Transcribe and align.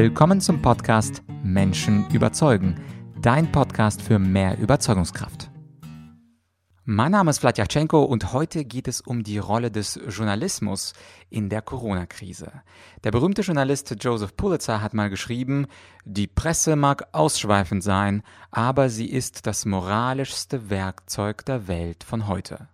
Willkommen 0.00 0.40
zum 0.40 0.62
Podcast 0.62 1.24
Menschen 1.42 2.08
überzeugen, 2.10 2.80
dein 3.20 3.50
Podcast 3.50 4.00
für 4.00 4.20
mehr 4.20 4.56
Überzeugungskraft. 4.56 5.50
Mein 6.84 7.10
Name 7.10 7.30
ist 7.30 7.40
Vladyachenko 7.40 8.04
und 8.04 8.32
heute 8.32 8.64
geht 8.64 8.86
es 8.86 9.00
um 9.00 9.24
die 9.24 9.38
Rolle 9.38 9.72
des 9.72 9.98
Journalismus 10.08 10.92
in 11.30 11.48
der 11.48 11.62
Corona-Krise. 11.62 12.52
Der 13.02 13.10
berühmte 13.10 13.42
Journalist 13.42 13.92
Joseph 13.98 14.36
Pulitzer 14.36 14.82
hat 14.82 14.94
mal 14.94 15.10
geschrieben, 15.10 15.66
die 16.04 16.28
Presse 16.28 16.76
mag 16.76 17.08
ausschweifend 17.10 17.82
sein, 17.82 18.22
aber 18.52 18.90
sie 18.90 19.10
ist 19.10 19.48
das 19.48 19.66
moralischste 19.66 20.70
Werkzeug 20.70 21.44
der 21.44 21.66
Welt 21.66 22.04
von 22.04 22.28
heute. 22.28 22.68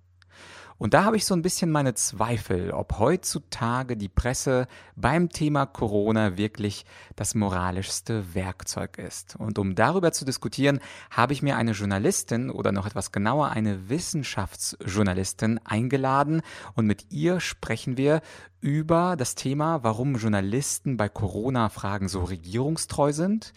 Und 0.78 0.94
da 0.94 1.04
habe 1.04 1.16
ich 1.16 1.24
so 1.24 1.34
ein 1.34 1.42
bisschen 1.42 1.70
meine 1.70 1.94
Zweifel, 1.94 2.72
ob 2.72 2.98
heutzutage 2.98 3.96
die 3.96 4.08
Presse 4.08 4.66
beim 4.96 5.28
Thema 5.28 5.66
Corona 5.66 6.36
wirklich 6.36 6.84
das 7.16 7.34
moralischste 7.34 8.34
Werkzeug 8.34 8.98
ist. 8.98 9.36
Und 9.36 9.58
um 9.58 9.74
darüber 9.74 10.12
zu 10.12 10.24
diskutieren, 10.24 10.80
habe 11.10 11.32
ich 11.32 11.42
mir 11.42 11.56
eine 11.56 11.72
Journalistin 11.72 12.50
oder 12.50 12.72
noch 12.72 12.86
etwas 12.86 13.12
genauer 13.12 13.50
eine 13.50 13.88
Wissenschaftsjournalistin 13.88 15.60
eingeladen 15.64 16.42
und 16.74 16.86
mit 16.86 17.10
ihr 17.10 17.40
sprechen 17.40 17.96
wir 17.96 18.20
über 18.64 19.14
das 19.18 19.34
Thema, 19.34 19.84
warum 19.84 20.16
Journalisten 20.16 20.96
bei 20.96 21.10
Corona-Fragen 21.10 22.08
so 22.08 22.24
regierungstreu 22.24 23.12
sind, 23.12 23.52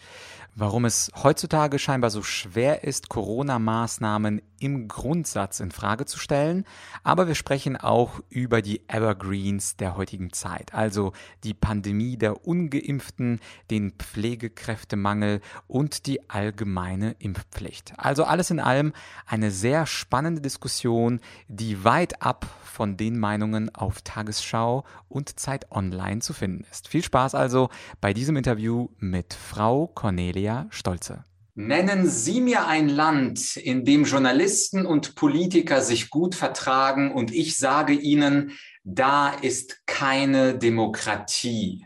warum 0.54 0.84
es 0.84 1.10
heutzutage 1.22 1.78
scheinbar 1.78 2.10
so 2.10 2.22
schwer 2.22 2.84
ist, 2.84 3.08
Corona-Maßnahmen 3.08 4.42
im 4.60 4.86
Grundsatz 4.88 5.60
in 5.60 5.70
Frage 5.70 6.04
zu 6.04 6.18
stellen, 6.18 6.64
aber 7.04 7.26
wir 7.26 7.36
sprechen 7.36 7.76
auch 7.76 8.20
über 8.28 8.60
die 8.60 8.82
Evergreens 8.88 9.76
der 9.76 9.96
heutigen 9.96 10.32
Zeit, 10.32 10.74
also 10.74 11.12
die 11.44 11.54
Pandemie 11.54 12.18
der 12.18 12.46
ungeimpften, 12.46 13.40
den 13.70 13.92
Pflegekräftemangel 13.92 15.40
und 15.68 16.06
die 16.06 16.28
allgemeine 16.28 17.14
Impfpflicht. 17.18 17.94
Also 17.96 18.24
alles 18.24 18.50
in 18.50 18.60
allem 18.60 18.92
eine 19.26 19.50
sehr 19.52 19.86
spannende 19.86 20.42
Diskussion, 20.42 21.20
die 21.46 21.84
weit 21.84 22.20
ab 22.20 22.46
von 22.64 22.96
den 22.96 23.18
Meinungen 23.18 23.74
auf 23.74 24.02
Tagesschau 24.02 24.84
und 25.08 25.38
Zeit 25.38 25.70
Online 25.70 26.20
zu 26.20 26.32
finden 26.32 26.64
ist. 26.70 26.88
Viel 26.88 27.02
Spaß 27.02 27.34
also 27.34 27.68
bei 28.00 28.12
diesem 28.12 28.36
Interview 28.36 28.88
mit 28.98 29.34
Frau 29.34 29.86
Cornelia 29.86 30.66
Stolze. 30.70 31.24
Nennen 31.54 32.06
Sie 32.06 32.40
mir 32.40 32.68
ein 32.68 32.88
Land, 32.88 33.56
in 33.56 33.84
dem 33.84 34.04
Journalisten 34.04 34.86
und 34.86 35.16
Politiker 35.16 35.80
sich 35.80 36.08
gut 36.08 36.36
vertragen 36.36 37.12
und 37.12 37.34
ich 37.34 37.56
sage 37.56 37.94
Ihnen, 37.94 38.52
da 38.84 39.30
ist 39.30 39.84
keine 39.84 40.56
Demokratie. 40.56 41.84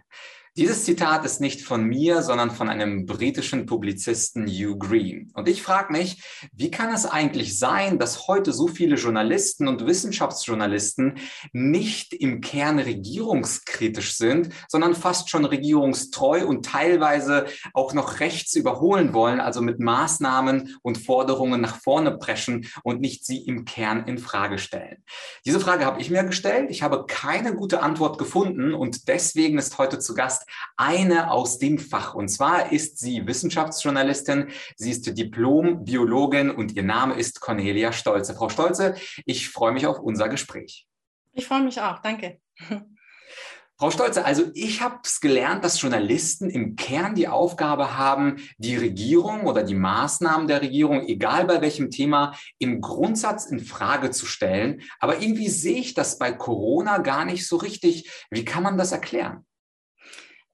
Dieses 0.55 0.85
Zitat 0.85 1.25
ist 1.25 1.41
nicht 1.41 1.63
von 1.63 1.85
mir, 1.85 2.21
sondern 2.21 2.51
von 2.51 2.69
einem 2.69 3.07
britischen 3.07 3.65
Publizisten 3.65 4.47
Hugh 4.47 4.77
Green. 4.77 5.33
Und 5.33 5.49
ich 5.49 5.63
frage 5.63 5.91
mich, 5.91 6.23
wie 6.53 6.71
kann 6.71 6.93
es 6.93 7.07
eigentlich 7.07 7.59
sein, 7.59 7.99
dass 7.99 8.29
heute 8.29 8.53
so 8.53 8.69
viele 8.69 8.97
Journalisten 8.97 9.67
und 9.67 9.87
Wissenschaftsjournalisten 9.87 11.15
nicht 11.55 12.13
im 12.13 12.43
Kern 12.43 12.79
regierungskritisch 12.79 14.19
sind, 14.19 14.51
sondern 14.69 14.95
fast 14.95 15.31
schon 15.31 15.47
regierungstreu 15.47 16.47
und 16.47 16.67
teilweise 16.67 17.47
auch 17.73 17.95
noch 17.95 18.21
rechts 18.21 18.55
überholen 18.55 19.15
wollen, 19.15 19.41
also 19.41 19.63
mit 19.63 19.81
Maßnahmen 19.81 20.77
und 20.83 20.99
Forderungen 20.99 21.63
nach 21.63 21.81
vorne 21.81 22.19
preschen 22.19 22.67
und 22.83 23.01
nicht 23.01 23.25
sie 23.25 23.39
im 23.39 23.65
Kern 23.65 24.05
in 24.07 24.19
Frage 24.19 24.59
stellen. 24.59 25.03
Diese 25.47 25.61
Frage 25.61 25.87
habe 25.87 26.03
ich 26.03 26.11
mir 26.11 26.25
gestellt. 26.25 26.71
Ich 26.71 26.83
habe 26.83 27.07
keine 27.09 27.55
gute 27.55 27.83
Antwort 27.83 28.19
gefunden 28.19 28.75
und 28.75 29.09
deswegen 29.09 29.57
ist 29.57 29.79
heute 29.79 29.99
zu 29.99 30.13
Gast 30.13 30.42
eine 30.77 31.31
aus 31.31 31.59
dem 31.59 31.79
Fach. 31.79 32.15
Und 32.15 32.29
zwar 32.29 32.73
ist 32.73 32.99
sie 32.99 33.27
Wissenschaftsjournalistin, 33.27 34.49
sie 34.77 34.91
ist 34.91 35.07
Diplom-Biologin 35.07 36.51
und 36.51 36.73
ihr 36.73 36.83
Name 36.83 37.15
ist 37.15 37.41
Cornelia 37.41 37.93
Stolze. 37.93 38.35
Frau 38.35 38.49
Stolze, 38.49 38.95
ich 39.27 39.49
freue 39.49 39.73
mich 39.73 39.87
auf 39.87 39.99
unser 39.99 40.29
Gespräch. 40.29 40.87
Ich 41.33 41.47
freue 41.47 41.63
mich 41.63 41.81
auch, 41.81 42.01
danke. 42.01 42.39
Frau 43.83 43.91
Stolze, 43.91 44.25
also 44.25 44.45
ich 44.55 44.81
habe 44.81 45.01
es 45.03 45.21
gelernt, 45.21 45.65
dass 45.65 45.81
Journalisten 45.83 46.51
im 46.51 46.77
Kern 46.77 47.17
die 47.17 47.27
Aufgabe 47.27 47.97
haben, 47.99 48.37
die 48.57 48.77
Regierung 48.77 49.45
oder 49.45 49.65
die 49.65 49.75
Maßnahmen 49.75 50.47
der 50.47 50.63
Regierung, 50.63 51.09
egal 51.09 51.47
bei 51.47 51.61
welchem 51.61 51.91
Thema, 51.91 52.37
im 52.61 52.81
Grundsatz 52.81 53.47
in 53.47 53.59
Frage 53.59 54.13
zu 54.13 54.25
stellen. 54.25 54.83
Aber 55.01 55.21
irgendwie 55.21 55.49
sehe 55.49 55.81
ich 55.81 55.95
das 55.95 56.19
bei 56.19 56.31
Corona 56.31 56.99
gar 56.99 57.25
nicht 57.25 57.49
so 57.49 57.57
richtig. 57.57 58.09
Wie 58.31 58.45
kann 58.45 58.63
man 58.63 58.79
das 58.79 58.93
erklären? 58.93 59.45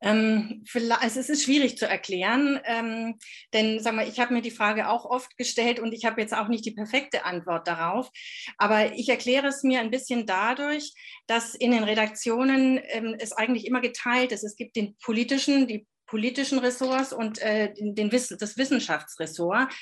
Ähm, 0.00 0.64
also 1.00 1.20
es 1.20 1.28
ist 1.28 1.44
schwierig 1.44 1.76
zu 1.76 1.88
erklären, 1.88 2.60
ähm, 2.64 3.19
denn 3.53 3.81
sag 3.81 3.94
mal, 3.94 4.09
ich 4.09 4.20
habe 4.20 4.32
mir 4.32 4.42
die 4.42 4.50
Frage 4.50 4.88
auch 4.88 5.04
oft 5.04 5.36
gestellt 5.36 5.81
und 5.81 5.92
ich 5.92 6.04
habe 6.04 6.20
jetzt 6.20 6.34
auch 6.34 6.48
nicht 6.48 6.64
die 6.64 6.72
perfekte 6.72 7.25
Antwort 7.25 7.66
darauf. 7.66 8.10
Aber 8.59 8.94
ich 8.94 9.09
erkläre 9.09 9.48
es 9.48 9.62
mir 9.62 9.81
ein 9.81 9.91
bisschen 9.91 10.26
dadurch, 10.26 10.92
dass 11.26 11.54
in 11.54 11.72
den 11.72 11.84
Redaktionen 11.84 12.81
ähm, 12.88 13.16
es 13.19 13.32
eigentlich 13.32 13.66
immer 13.66 13.81
geteilt 13.81 14.32
ist. 14.32 14.44
Es 14.44 14.56
gibt 14.56 14.76
den 14.76 14.97
politischen, 15.03 15.66
die 15.66 15.86
politischen 16.06 16.59
Ressorts 16.59 17.12
und 17.12 17.38
äh, 17.38 17.72
den, 17.76 18.12
Wissen, 18.12 18.38
das 18.38 18.56
Wissenschaftsressort. 18.56 19.72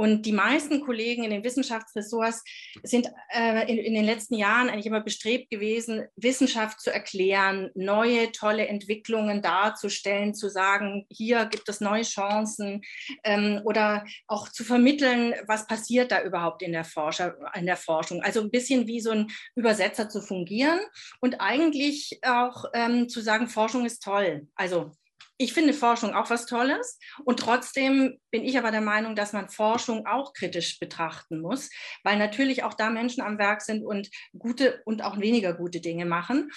Und 0.00 0.26
die 0.26 0.32
meisten 0.32 0.80
Kollegen 0.80 1.24
in 1.24 1.30
den 1.30 1.42
Wissenschaftsressorts 1.42 2.44
sind 2.84 3.08
äh, 3.34 3.68
in, 3.68 3.78
in, 3.78 3.94
den 3.94 4.04
letzten 4.04 4.36
Jahren 4.36 4.68
eigentlich 4.68 4.86
immer 4.86 5.00
bestrebt 5.00 5.50
gewesen, 5.50 6.06
Wissenschaft 6.14 6.80
zu 6.80 6.92
erklären, 6.92 7.70
neue 7.74 8.30
tolle 8.30 8.68
Entwicklungen 8.68 9.42
darzustellen, 9.42 10.34
zu 10.34 10.50
sagen, 10.50 11.04
hier 11.10 11.46
gibt 11.46 11.68
es 11.68 11.80
neue 11.80 12.04
Chancen 12.04 12.82
ähm, 13.24 13.60
oder 13.64 14.04
auch 14.28 14.48
zu 14.48 14.62
vermitteln, 14.62 15.34
was 15.48 15.66
passiert 15.66 16.12
da 16.12 16.22
überhaupt 16.22 16.62
in 16.62 16.70
der, 16.70 16.84
Forscher, 16.84 17.36
in 17.56 17.66
der 17.66 17.76
Forschung. 17.76 18.22
Also 18.22 18.40
ein 18.40 18.52
bisschen 18.52 18.86
wie 18.86 19.00
so 19.00 19.10
ein 19.10 19.26
Übersetzer 19.56 20.08
zu 20.08 20.22
fungieren 20.22 20.78
und 21.20 21.40
eigentlich 21.40 22.20
auch 22.22 22.66
ähm, 22.72 23.08
zu 23.08 23.20
sagen, 23.20 23.48
Forschung 23.48 23.84
ist 23.84 24.04
toll. 24.04 24.46
Also 24.54 24.92
ich 25.38 25.52
finde 25.52 25.72
Forschung 25.72 26.14
auch 26.14 26.30
was 26.30 26.46
Tolles 26.46 26.98
und 27.24 27.38
trotzdem 27.38 28.18
bin 28.30 28.44
ich 28.44 28.58
aber 28.58 28.72
der 28.72 28.80
Meinung, 28.80 29.14
dass 29.14 29.32
man 29.32 29.48
Forschung 29.48 30.04
auch 30.06 30.32
kritisch 30.32 30.80
betrachten 30.80 31.40
muss, 31.40 31.70
weil 32.02 32.18
natürlich 32.18 32.64
auch 32.64 32.74
da 32.74 32.90
Menschen 32.90 33.22
am 33.22 33.38
Werk 33.38 33.62
sind 33.62 33.84
und 33.84 34.10
gute 34.36 34.82
und 34.84 35.02
auch 35.02 35.20
weniger 35.20 35.54
gute 35.54 35.80
Dinge 35.80 36.06
machen. 36.06 36.50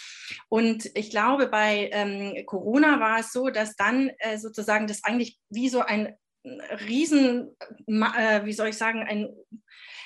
Und 0.49 0.89
ich 0.95 1.11
glaube, 1.11 1.47
bei 1.47 1.89
ähm, 1.93 2.43
Corona 2.47 2.99
war 2.99 3.19
es 3.19 3.31
so, 3.31 3.49
dass 3.49 3.75
dann 3.75 4.09
äh, 4.17 4.39
sozusagen 4.39 4.87
das 4.87 5.03
eigentlich 5.03 5.37
wie 5.49 5.69
so 5.69 5.81
ein 5.81 6.15
Riesen, 6.43 7.55
äh, 7.87 8.45
wie 8.45 8.53
soll 8.53 8.69
ich 8.69 8.77
sagen, 8.77 9.03
ein, 9.07 9.29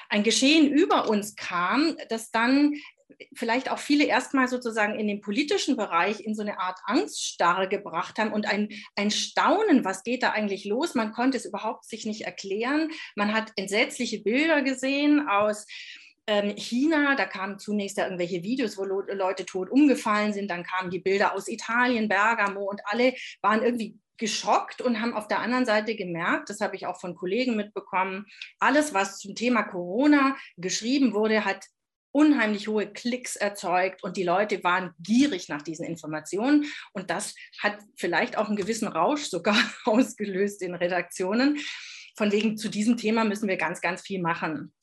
ein 0.09 0.23
Geschehen 0.23 0.69
über 0.69 1.07
uns 1.09 1.35
kam, 1.35 1.95
das 2.09 2.29
dann 2.29 2.73
vielleicht 3.33 3.69
auch 3.69 3.79
viele 3.79 4.05
erstmal 4.05 4.47
sozusagen 4.47 4.99
in 4.99 5.07
den 5.07 5.21
politischen 5.21 5.77
Bereich 5.77 6.21
in 6.21 6.35
so 6.35 6.41
eine 6.41 6.59
Art 6.59 6.79
Angststarre 6.85 7.67
gebracht 7.67 8.17
haben 8.17 8.33
und 8.33 8.47
ein, 8.47 8.69
ein 8.95 9.11
Staunen, 9.11 9.85
was 9.85 10.03
geht 10.03 10.23
da 10.23 10.31
eigentlich 10.31 10.65
los? 10.65 10.95
Man 10.95 11.11
konnte 11.11 11.37
es 11.37 11.45
überhaupt 11.45 11.85
sich 11.85 12.05
nicht 12.05 12.21
erklären. 12.21 12.89
Man 13.15 13.33
hat 13.33 13.51
entsetzliche 13.55 14.21
Bilder 14.21 14.61
gesehen 14.61 15.27
aus 15.27 15.67
ähm, 16.27 16.55
China, 16.57 17.15
da 17.15 17.25
kamen 17.25 17.59
zunächst 17.59 17.97
ja 17.97 18.05
irgendwelche 18.05 18.41
Videos, 18.41 18.77
wo 18.77 18.83
Leute 18.83 19.45
tot 19.45 19.69
umgefallen 19.69 20.33
sind, 20.33 20.49
dann 20.49 20.63
kamen 20.63 20.89
die 20.89 20.99
Bilder 20.99 21.35
aus 21.35 21.47
Italien, 21.47 22.09
Bergamo 22.09 22.63
und 22.63 22.81
alle 22.85 23.13
waren 23.41 23.61
irgendwie 23.61 23.99
geschockt 24.17 24.81
und 24.81 25.01
haben 25.01 25.13
auf 25.13 25.27
der 25.27 25.39
anderen 25.39 25.65
Seite 25.65 25.95
gemerkt, 25.95 26.49
das 26.49 26.61
habe 26.61 26.75
ich 26.75 26.87
auch 26.87 26.99
von 26.99 27.15
Kollegen 27.15 27.55
mitbekommen, 27.55 28.25
alles, 28.59 28.93
was 28.93 29.19
zum 29.19 29.35
Thema 29.35 29.63
Corona 29.63 30.35
geschrieben 30.57 31.13
wurde, 31.13 31.45
hat 31.45 31.65
unheimlich 32.15 32.69
hohe 32.69 32.87
Klicks 32.87 33.35
erzeugt 33.35 34.01
und 34.01 34.15
die 34.15 34.23
Leute 34.23 34.63
waren 34.63 34.93
gierig 34.99 35.49
nach 35.49 35.61
diesen 35.61 35.85
Informationen. 35.85 36.65
Und 36.93 37.09
das 37.09 37.35
hat 37.61 37.77
vielleicht 37.97 38.37
auch 38.37 38.47
einen 38.47 38.55
gewissen 38.55 38.87
Rausch 38.87 39.23
sogar 39.25 39.57
ausgelöst 39.85 40.61
in 40.61 40.75
Redaktionen. 40.75 41.59
Von 42.15 42.31
wegen, 42.31 42.55
zu 42.55 42.69
diesem 42.69 42.95
Thema 42.95 43.25
müssen 43.25 43.49
wir 43.49 43.57
ganz, 43.57 43.81
ganz 43.81 44.01
viel 44.01 44.21
machen. 44.21 44.73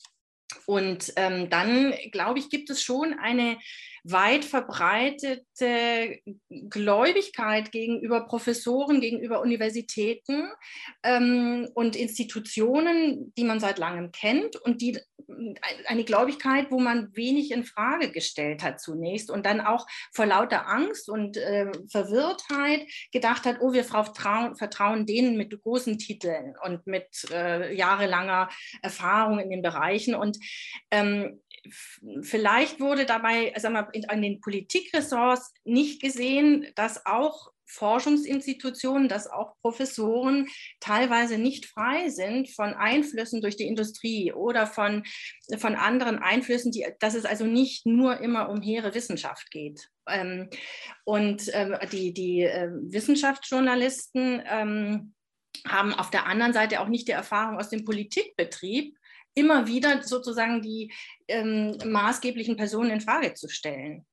Und 0.66 1.14
ähm, 1.16 1.48
dann, 1.48 1.94
glaube 2.12 2.38
ich, 2.38 2.50
gibt 2.50 2.68
es 2.68 2.82
schon 2.82 3.14
eine 3.18 3.56
weit 4.04 4.44
verbreitete 4.44 6.18
Gläubigkeit 6.48 7.70
gegenüber 7.70 8.26
Professoren, 8.26 9.00
gegenüber 9.00 9.40
Universitäten 9.40 10.50
ähm, 11.02 11.68
und 11.74 11.94
Institutionen, 11.94 13.32
die 13.36 13.44
man 13.44 13.60
seit 13.60 13.78
langem 13.78 14.10
kennt 14.10 14.56
und 14.56 14.80
die 14.80 14.98
eine 15.86 16.04
Gläubigkeit, 16.04 16.70
wo 16.70 16.78
man 16.78 17.14
wenig 17.14 17.52
in 17.52 17.64
Frage 17.64 18.10
gestellt 18.10 18.62
hat 18.62 18.80
zunächst 18.80 19.30
und 19.30 19.46
dann 19.46 19.60
auch 19.60 19.86
vor 20.12 20.26
lauter 20.26 20.68
Angst 20.68 21.08
und 21.08 21.36
äh, 21.36 21.70
Verwirrtheit 21.90 22.86
gedacht 23.12 23.46
hat, 23.46 23.58
oh, 23.60 23.72
wir 23.72 23.84
vertrauen, 23.84 24.56
vertrauen 24.56 25.06
denen 25.06 25.36
mit 25.36 25.62
großen 25.62 25.98
Titeln 25.98 26.54
und 26.64 26.86
mit 26.86 27.06
äh, 27.30 27.74
jahrelanger 27.74 28.48
Erfahrung 28.82 29.38
in 29.38 29.50
den 29.50 29.62
Bereichen. 29.62 30.14
Und 30.14 30.38
ähm, 30.90 31.40
vielleicht 32.22 32.80
wurde 32.80 33.06
dabei 33.06 33.52
sag 33.56 33.72
mal, 33.72 33.88
in, 33.92 34.08
an 34.08 34.22
den 34.22 34.40
Politikressorts 34.40 35.52
nicht 35.64 36.02
gesehen, 36.02 36.66
dass 36.74 37.06
auch 37.06 37.52
Forschungsinstitutionen, 37.72 39.08
dass 39.08 39.30
auch 39.30 39.54
Professoren 39.62 40.46
teilweise 40.80 41.38
nicht 41.38 41.66
frei 41.66 42.10
sind 42.10 42.50
von 42.50 42.74
Einflüssen 42.74 43.40
durch 43.40 43.56
die 43.56 43.66
Industrie 43.66 44.32
oder 44.32 44.66
von, 44.66 45.04
von 45.56 45.74
anderen 45.74 46.18
Einflüssen, 46.18 46.70
die, 46.70 46.86
dass 47.00 47.14
es 47.14 47.24
also 47.24 47.46
nicht 47.46 47.86
nur 47.86 48.20
immer 48.20 48.50
um 48.50 48.60
hehre 48.60 48.94
Wissenschaft 48.94 49.50
geht. 49.50 49.88
Ähm, 50.06 50.50
und 51.04 51.50
ähm, 51.54 51.76
die, 51.90 52.12
die 52.12 52.42
äh, 52.42 52.68
Wissenschaftsjournalisten 52.70 54.42
ähm, 54.46 55.14
haben 55.66 55.94
auf 55.94 56.10
der 56.10 56.26
anderen 56.26 56.52
Seite 56.52 56.80
auch 56.80 56.88
nicht 56.88 57.08
die 57.08 57.12
Erfahrung 57.12 57.58
aus 57.58 57.70
dem 57.70 57.84
Politikbetrieb, 57.84 58.96
immer 59.34 59.66
wieder 59.66 60.02
sozusagen 60.02 60.62
die 60.62 60.92
ähm, 61.28 61.76
maßgeblichen 61.84 62.56
Personen 62.56 62.90
in 62.90 63.00
Frage 63.00 63.34
zu 63.34 63.48
stellen. 63.48 64.04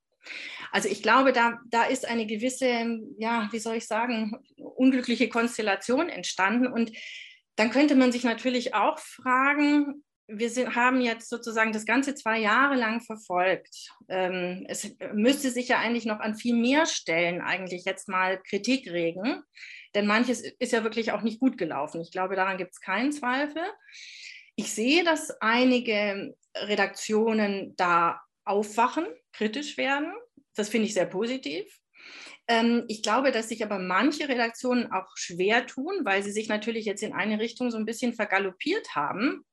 Also 0.72 0.90
ich 0.90 1.02
glaube, 1.02 1.34
da, 1.34 1.60
da 1.70 1.84
ist 1.84 2.08
eine 2.08 2.26
gewisse, 2.26 3.00
ja, 3.18 3.50
wie 3.52 3.60
soll 3.60 3.76
ich 3.76 3.88
sagen, 3.88 4.38
unglückliche 4.58 5.30
Konstellation 5.30 6.10
entstanden. 6.10 6.68
Und 6.68 6.92
dann 7.56 7.72
könnte 7.72 7.96
man 7.96 8.12
sich 8.12 8.24
natürlich 8.24 8.74
auch 8.74 9.00
fragen, 9.00 10.04
wir 10.32 10.50
sind, 10.50 10.76
haben 10.76 11.02
jetzt 11.02 11.28
sozusagen 11.28 11.74
das 11.74 11.86
Ganze 11.86 12.14
zwei 12.14 12.40
Jahre 12.40 12.76
lang 12.76 13.02
verfolgt. 13.02 13.92
Ähm, 14.10 14.66
es 14.70 14.96
müsste 15.14 15.50
sich 15.50 15.70
ja 15.70 15.80
eigentlich 15.80 16.06
noch 16.06 16.20
an 16.20 16.36
viel 16.36 16.56
mehr 16.56 16.86
Stellen 16.86 17.42
eigentlich 17.42 17.84
jetzt 17.86 18.08
mal 18.08 18.40
Kritik 18.44 18.92
regen, 18.92 19.42
denn 19.96 20.06
manches 20.06 20.42
ist 20.60 20.72
ja 20.72 20.84
wirklich 20.84 21.12
auch 21.12 21.24
nicht 21.24 21.40
gut 21.40 21.58
gelaufen. 21.58 22.00
Ich 22.00 22.12
glaube, 22.12 22.36
daran 22.36 22.58
gibt 22.58 22.74
es 22.74 22.80
keinen 22.80 23.12
Zweifel. 23.12 23.64
Ich 24.60 24.74
sehe, 24.74 25.06
dass 25.06 25.32
einige 25.40 26.36
Redaktionen 26.54 27.78
da 27.78 28.20
aufwachen, 28.44 29.06
kritisch 29.32 29.78
werden. 29.78 30.12
Das 30.54 30.68
finde 30.68 30.88
ich 30.88 30.94
sehr 30.94 31.06
positiv. 31.06 31.64
Ähm, 32.46 32.84
ich 32.90 33.02
glaube, 33.02 33.32
dass 33.32 33.48
sich 33.48 33.64
aber 33.64 33.80
manche 33.80 34.28
Redaktionen 34.28 34.92
auch 34.92 35.16
schwer 35.16 35.66
tun, 35.66 36.02
weil 36.04 36.24
sie 36.24 36.34
sich 36.34 36.50
natürlich 36.50 36.84
jetzt 36.84 37.04
in 37.04 37.14
eine 37.14 37.40
Richtung 37.40 37.72
so 37.72 37.78
ein 37.78 37.86
bisschen 37.86 38.12
vergaloppiert 38.12 38.96
haben. 38.96 39.46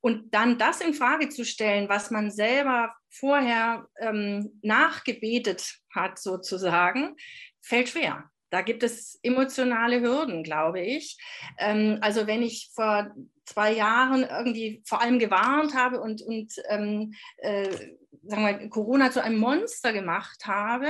Und 0.00 0.34
dann 0.34 0.56
das 0.56 0.80
in 0.80 0.94
Frage 0.94 1.28
zu 1.28 1.44
stellen, 1.44 1.90
was 1.90 2.10
man 2.10 2.30
selber 2.30 2.94
vorher 3.10 3.90
ähm, 4.00 4.58
nachgebetet 4.62 5.80
hat, 5.94 6.18
sozusagen, 6.18 7.14
fällt 7.60 7.90
schwer. 7.90 8.31
Da 8.52 8.60
gibt 8.60 8.82
es 8.82 9.18
emotionale 9.22 10.02
Hürden, 10.02 10.42
glaube 10.42 10.82
ich. 10.82 11.16
Ähm, 11.58 11.96
also 12.02 12.26
wenn 12.26 12.42
ich 12.42 12.70
vor 12.74 13.10
zwei 13.46 13.72
Jahren 13.72 14.24
irgendwie 14.24 14.82
vor 14.84 15.00
allem 15.00 15.18
gewarnt 15.18 15.74
habe 15.74 16.02
und, 16.02 16.20
und 16.20 16.52
ähm, 16.68 17.14
äh, 17.38 17.70
sagen 18.24 18.44
wir, 18.44 18.68
Corona 18.68 19.10
zu 19.10 19.22
einem 19.22 19.38
Monster 19.38 19.94
gemacht 19.94 20.44
habe, 20.44 20.88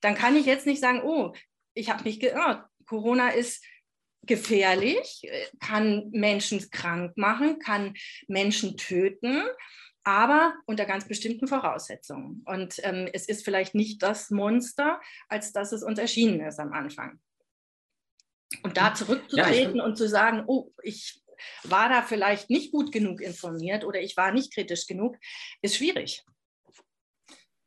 dann 0.00 0.16
kann 0.16 0.34
ich 0.34 0.44
jetzt 0.44 0.66
nicht 0.66 0.80
sagen, 0.80 1.02
oh, 1.04 1.32
ich 1.72 1.88
habe 1.88 2.02
mich 2.02 2.18
geirrt. 2.18 2.64
Corona 2.84 3.28
ist 3.28 3.64
gefährlich, 4.22 5.22
kann 5.60 6.10
Menschen 6.10 6.68
krank 6.70 7.16
machen, 7.16 7.60
kann 7.60 7.94
Menschen 8.26 8.76
töten 8.76 9.44
aber 10.04 10.54
unter 10.66 10.84
ganz 10.84 11.06
bestimmten 11.06 11.48
Voraussetzungen. 11.48 12.42
Und 12.46 12.76
ähm, 12.82 13.08
es 13.12 13.28
ist 13.28 13.44
vielleicht 13.44 13.74
nicht 13.74 14.02
das 14.02 14.30
Monster, 14.30 15.00
als 15.28 15.52
dass 15.52 15.72
es 15.72 15.82
uns 15.82 15.98
erschienen 15.98 16.40
ist 16.40 16.58
am 16.58 16.72
Anfang. 16.72 17.20
Und 18.62 18.76
da 18.76 18.94
zurückzutreten 18.94 19.76
ja, 19.76 19.84
und 19.84 19.96
zu 19.96 20.08
sagen, 20.08 20.44
oh, 20.46 20.72
ich 20.82 21.22
war 21.64 21.88
da 21.88 22.02
vielleicht 22.02 22.50
nicht 22.50 22.72
gut 22.72 22.92
genug 22.92 23.20
informiert 23.20 23.84
oder 23.84 24.00
ich 24.00 24.16
war 24.16 24.32
nicht 24.32 24.52
kritisch 24.54 24.86
genug, 24.86 25.16
ist 25.62 25.76
schwierig. 25.76 26.24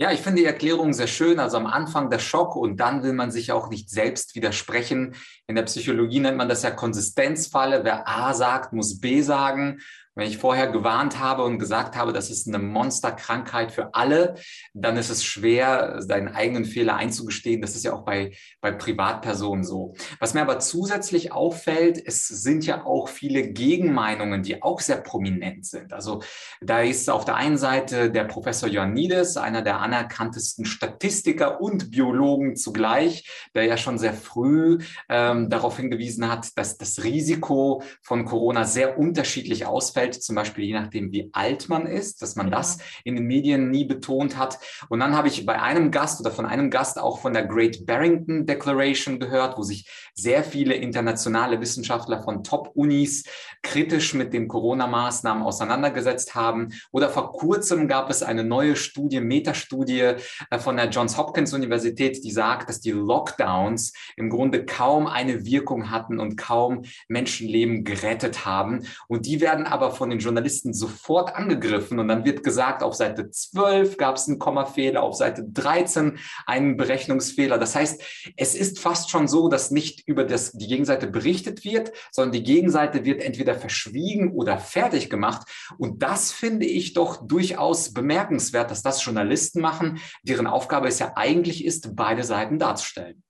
Ja, 0.02 0.12
ich 0.12 0.22
finde 0.22 0.42
die 0.42 0.48
Erklärung 0.48 0.94
sehr 0.94 1.06
schön. 1.06 1.40
Also 1.40 1.58
am 1.58 1.68
Anfang 1.68 2.10
der 2.10 2.18
Schock 2.18 2.56
und 2.56 2.78
dann 2.78 3.04
will 3.04 3.14
man 3.14 3.30
sich 3.30 3.52
auch 3.52 3.70
nicht 3.70 3.88
selbst 3.92 4.34
widersprechen. 4.34 5.16
In 5.46 5.54
der 5.54 5.62
Psychologie 5.62 6.20
nennt 6.20 6.40
man 6.40 6.50
das 6.50 6.64
ja 6.64 6.72
Konsistenzfalle. 6.72 7.84
Wer 7.84 8.08
A 8.08 8.34
sagt, 8.34 8.74
muss 8.74 9.00
B 9.00 9.22
sagen. 9.22 9.80
Wenn 10.14 10.28
ich 10.28 10.38
vorher 10.38 10.68
gewarnt 10.68 11.20
habe 11.20 11.44
und 11.46 11.58
gesagt 11.58 11.96
habe, 11.96 12.12
das 12.12 12.30
ist 12.30 12.46
eine 12.46 12.60
Monsterkrankheit 12.60 13.72
für 13.72 13.96
alle, 13.96 14.36
dann 14.74 14.98
ist 14.98 15.10
es 15.10 15.24
schwer, 15.24 16.02
seinen 16.02 16.28
eigenen 16.28 16.66
Fehler 16.66 16.98
einzugestehen. 16.98 17.62
Das 17.62 17.76
ist 17.76 17.86
ja 17.86 17.94
auch 17.94 18.04
bei, 18.04 18.34
bei 18.60 18.74
Privatpersonen 18.74 19.64
so. 19.64 19.94
Was 20.20 20.34
mir 20.34 20.42
aber 20.42 20.60
zusätzlich 20.60 21.32
auffällt, 21.32 22.02
es 22.06 22.28
sind 22.28 22.66
ja 22.66 22.84
auch 22.84 23.08
viele 23.08 23.52
Gegenmeinungen, 23.54 24.44
die 24.44 24.62
auch 24.62 24.82
sehr 24.82 24.98
prominent 24.98 25.66
sind. 25.66 25.94
Also 25.94 26.22
da 26.60 26.82
ist 26.82 27.10
auf 27.10 27.24
der 27.24 27.36
einen 27.36 27.58
Seite 27.58 28.12
der 28.12 28.26
Professor 28.26 28.68
Ioannidis, 28.68 29.38
einer 29.38 29.62
der 29.62 29.80
anerkanntesten 29.80 30.66
Statistiker 30.66 31.62
und 31.62 31.90
Biologen 31.90 32.58
zugleich, 32.58 33.48
der 33.56 33.64
ja 33.64 33.78
schon 33.78 33.98
sehr 33.98 34.14
früh 34.14 34.80
ähm, 35.08 35.50
darauf 35.50 35.78
hingewiesen 35.78 36.30
hat, 36.30 36.50
dass 36.58 36.78
das 36.78 37.04
Risiko 37.06 37.82
von 38.02 38.26
Corona 38.26 38.66
sehr 38.66 39.00
unterschiedlich 39.00 39.66
ausfällt 39.66 40.01
ausfällt, 40.02 40.24
zum 40.24 40.36
Beispiel 40.36 40.66
je 40.66 40.74
nachdem, 40.74 41.12
wie 41.12 41.30
alt 41.34 41.70
man 41.70 41.86
ist, 41.86 42.22
dass 42.22 42.36
man 42.36 42.48
ja. 42.48 42.58
das 42.58 42.80
in 43.04 43.16
den 43.16 43.26
Medien 43.26 43.70
nie 43.70 43.86
betont 43.86 44.38
hat. 44.38 44.60
Und 44.90 45.00
dann 45.00 45.16
habe 45.16 45.28
ich 45.28 45.46
bei 45.46 45.62
einem 45.62 45.92
Gast 45.92 46.20
oder 46.20 46.32
von 46.32 46.46
einem 46.46 46.70
Gast 46.70 47.00
auch 47.00 47.20
von 47.20 47.34
der 47.34 47.46
Great 47.46 47.86
Barrington 47.86 48.46
Declaration 48.46 49.20
gehört, 49.20 49.58
wo 49.58 49.64
sich 49.64 49.90
sehr 50.14 50.44
viele 50.44 50.76
internationale 50.76 51.60
Wissenschaftler 51.62 52.22
von 52.22 52.44
Top-Unis 52.44 53.24
kritisch 53.64 54.14
mit 54.14 54.34
den 54.34 54.48
Corona-Maßnahmen 54.48 55.44
auseinandergesetzt 55.44 56.36
haben. 56.36 56.70
Oder 56.92 57.10
vor 57.10 57.32
kurzem 57.32 57.88
gab 57.88 58.10
es 58.10 58.24
eine 58.24 58.44
neue 58.44 58.76
Studie, 58.76 59.22
Metastudie 59.22 60.16
äh, 60.50 60.60
von 60.60 60.78
der 60.78 60.90
Johns 60.90 61.18
Hopkins 61.18 61.54
Universität, 61.54 62.24
die 62.24 62.32
sagt, 62.32 62.70
dass 62.70 62.82
die 62.82 62.92
Lockdowns 62.92 63.94
im 64.16 64.30
Grunde 64.30 64.66
kaum 64.66 65.08
eine 65.08 65.46
Wirkung 65.46 65.92
hatten 65.92 66.20
und 66.20 66.38
kaum 66.38 66.84
Menschenleben 67.08 67.84
gerettet 67.84 68.46
haben. 68.46 68.86
Und 69.08 69.26
die 69.26 69.42
werden 69.42 69.66
aber 69.66 69.91
von 69.92 70.10
den 70.10 70.20
Journalisten 70.20 70.74
sofort 70.74 71.36
angegriffen 71.36 72.00
und 72.00 72.08
dann 72.08 72.26
wird 72.26 72.44
gesagt, 72.44 72.84
auf 72.84 72.96
Seite 72.96 73.30
12 73.30 73.98
gab 73.98 74.16
es 74.16 74.28
einen 74.28 74.40
Kommafehler, 74.40 75.04
auf 75.04 75.16
Seite 75.16 75.44
13 75.48 76.18
einen 76.46 76.78
Berechnungsfehler. 76.78 77.58
Das 77.58 77.76
heißt, 77.76 78.02
es 78.36 78.56
ist 78.56 78.80
fast 78.80 79.10
schon 79.10 79.28
so, 79.28 79.48
dass 79.48 79.72
nicht 79.72 80.08
über 80.08 80.24
das, 80.24 80.52
die 80.54 80.68
Gegenseite 80.68 81.08
berichtet 81.08 81.64
wird, 81.64 81.92
sondern 82.12 82.34
die 82.34 82.44
Gegenseite 82.44 83.06
wird 83.06 83.22
entweder 83.22 83.56
verschwiegen 83.56 84.34
oder 84.34 84.58
fertig 84.58 85.10
gemacht. 85.10 85.48
Und 85.78 86.04
das 86.04 86.32
finde 86.32 86.66
ich 86.66 86.94
doch 86.94 87.28
durchaus 87.28 87.94
bemerkenswert, 87.94 88.72
dass 88.72 88.82
das 88.82 89.04
Journalisten 89.04 89.62
machen, 89.62 90.00
deren 90.24 90.48
Aufgabe 90.48 90.88
es 90.88 91.00
ja 91.00 91.14
eigentlich 91.16 91.66
ist, 91.66 91.96
beide 91.96 92.24
Seiten 92.24 92.60
darzustellen 92.60 93.24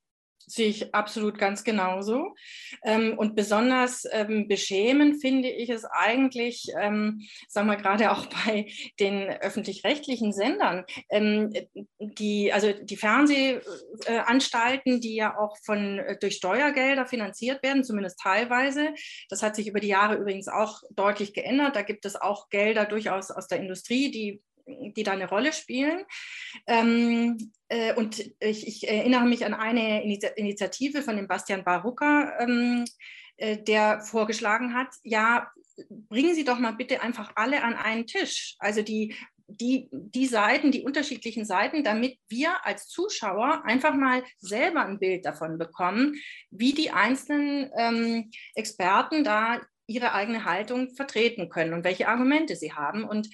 sehe 0.46 0.68
ich 0.68 0.94
absolut 0.94 1.38
ganz 1.38 1.64
genauso. 1.64 2.34
Ähm, 2.84 3.18
und 3.18 3.34
besonders 3.34 4.04
ähm, 4.10 4.48
beschämend 4.48 5.20
finde 5.20 5.48
ich 5.48 5.70
es 5.70 5.84
eigentlich, 5.84 6.68
ähm, 6.80 7.22
sagen 7.48 7.68
wir 7.68 7.76
gerade 7.76 8.12
auch 8.12 8.26
bei 8.46 8.66
den 9.00 9.28
öffentlich-rechtlichen 9.28 10.32
Sendern, 10.32 10.84
die, 11.98 12.52
also 12.52 12.72
die 12.72 12.96
Fernsehanstalten, 12.96 15.00
die 15.00 15.14
ja 15.14 15.38
auch 15.38 15.56
von, 15.64 15.98
äh, 15.98 16.18
durch 16.18 16.36
Steuergelder 16.36 17.06
finanziert 17.06 17.62
werden, 17.62 17.84
zumindest 17.84 18.20
teilweise. 18.20 18.94
Das 19.28 19.42
hat 19.42 19.56
sich 19.56 19.68
über 19.68 19.80
die 19.80 19.88
Jahre 19.88 20.16
übrigens 20.16 20.48
auch 20.48 20.82
deutlich 20.90 21.34
geändert. 21.34 21.76
Da 21.76 21.82
gibt 21.82 22.04
es 22.04 22.16
auch 22.16 22.48
Gelder 22.48 22.84
durchaus 22.84 23.30
aus 23.30 23.48
der 23.48 23.58
Industrie, 23.58 24.10
die 24.10 24.42
die 24.66 25.02
da 25.02 25.12
eine 25.12 25.28
Rolle 25.28 25.52
spielen. 25.52 26.04
Ähm, 26.66 27.52
äh, 27.68 27.94
und 27.94 28.20
ich, 28.40 28.66
ich, 28.66 28.88
erinnere 28.88 29.24
mich 29.24 29.44
an 29.44 29.54
eine 29.54 30.02
Initiative 30.04 31.02
von 31.02 31.16
dem 31.16 31.28
Bastian 31.28 31.64
Barucker, 31.64 32.34
ähm, 32.40 32.84
äh, 33.36 33.58
der 33.58 34.00
vorgeschlagen 34.02 34.74
hat, 34.74 34.88
ja, 35.02 35.50
bringen 35.88 36.34
Sie 36.34 36.44
doch 36.44 36.58
mal 36.58 36.72
bitte 36.72 37.02
einfach 37.02 37.32
alle 37.34 37.62
an 37.64 37.74
einen 37.74 38.06
Tisch. 38.06 38.56
Also 38.58 38.82
die, 38.82 39.14
die, 39.48 39.88
die 39.90 40.26
Seiten, 40.26 40.70
die 40.70 40.82
unterschiedlichen 40.82 41.44
Seiten, 41.44 41.84
damit 41.84 42.18
wir 42.28 42.64
als 42.64 42.88
Zuschauer 42.88 43.64
einfach 43.64 43.94
mal 43.94 44.22
selber 44.38 44.84
ein 44.84 44.98
Bild 44.98 45.24
davon 45.24 45.58
bekommen, 45.58 46.14
wie 46.50 46.72
die 46.72 46.90
einzelnen 46.90 47.70
ähm, 47.76 48.30
Experten 48.54 49.24
da 49.24 49.60
ihre 49.86 50.12
eigene 50.12 50.44
Haltung 50.44 50.94
vertreten 50.94 51.48
können 51.48 51.74
und 51.74 51.84
welche 51.84 52.08
Argumente 52.08 52.56
sie 52.56 52.72
haben. 52.72 53.04
Und 53.04 53.28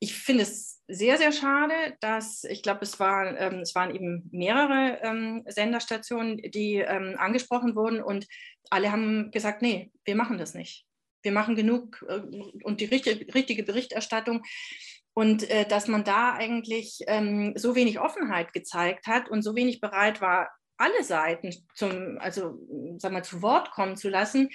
ich 0.00 0.14
finde 0.14 0.44
es 0.44 0.80
sehr, 0.86 1.18
sehr 1.18 1.32
schade, 1.32 1.74
dass 2.00 2.44
ich 2.44 2.62
glaube, 2.62 2.80
es, 2.82 2.98
war, 2.98 3.36
ähm, 3.38 3.60
es 3.60 3.74
waren 3.74 3.94
eben 3.94 4.28
mehrere 4.32 4.98
ähm, 5.02 5.44
Senderstationen, 5.46 6.36
die 6.38 6.76
ähm, 6.76 7.16
angesprochen 7.18 7.74
wurden 7.74 8.02
und 8.02 8.26
alle 8.70 8.92
haben 8.92 9.30
gesagt, 9.30 9.60
nee, 9.60 9.90
wir 10.04 10.14
machen 10.14 10.38
das 10.38 10.54
nicht. 10.54 10.86
Wir 11.22 11.32
machen 11.32 11.56
genug 11.56 12.04
äh, 12.08 12.20
und 12.62 12.80
die 12.80 12.86
richtige, 12.86 13.34
richtige 13.34 13.64
Berichterstattung. 13.64 14.42
Und 15.14 15.50
äh, 15.50 15.66
dass 15.66 15.88
man 15.88 16.04
da 16.04 16.34
eigentlich 16.34 17.00
ähm, 17.08 17.54
so 17.56 17.74
wenig 17.74 17.98
Offenheit 17.98 18.52
gezeigt 18.52 19.08
hat 19.08 19.28
und 19.28 19.42
so 19.42 19.56
wenig 19.56 19.80
bereit 19.80 20.20
war, 20.20 20.48
alle 20.78 21.02
Seiten 21.02 21.52
zum, 21.74 22.18
also, 22.18 22.56
sag 22.98 23.12
mal, 23.12 23.24
zu 23.24 23.42
Wort 23.42 23.72
kommen 23.72 23.96
zu 23.96 24.08
lassen, 24.08 24.48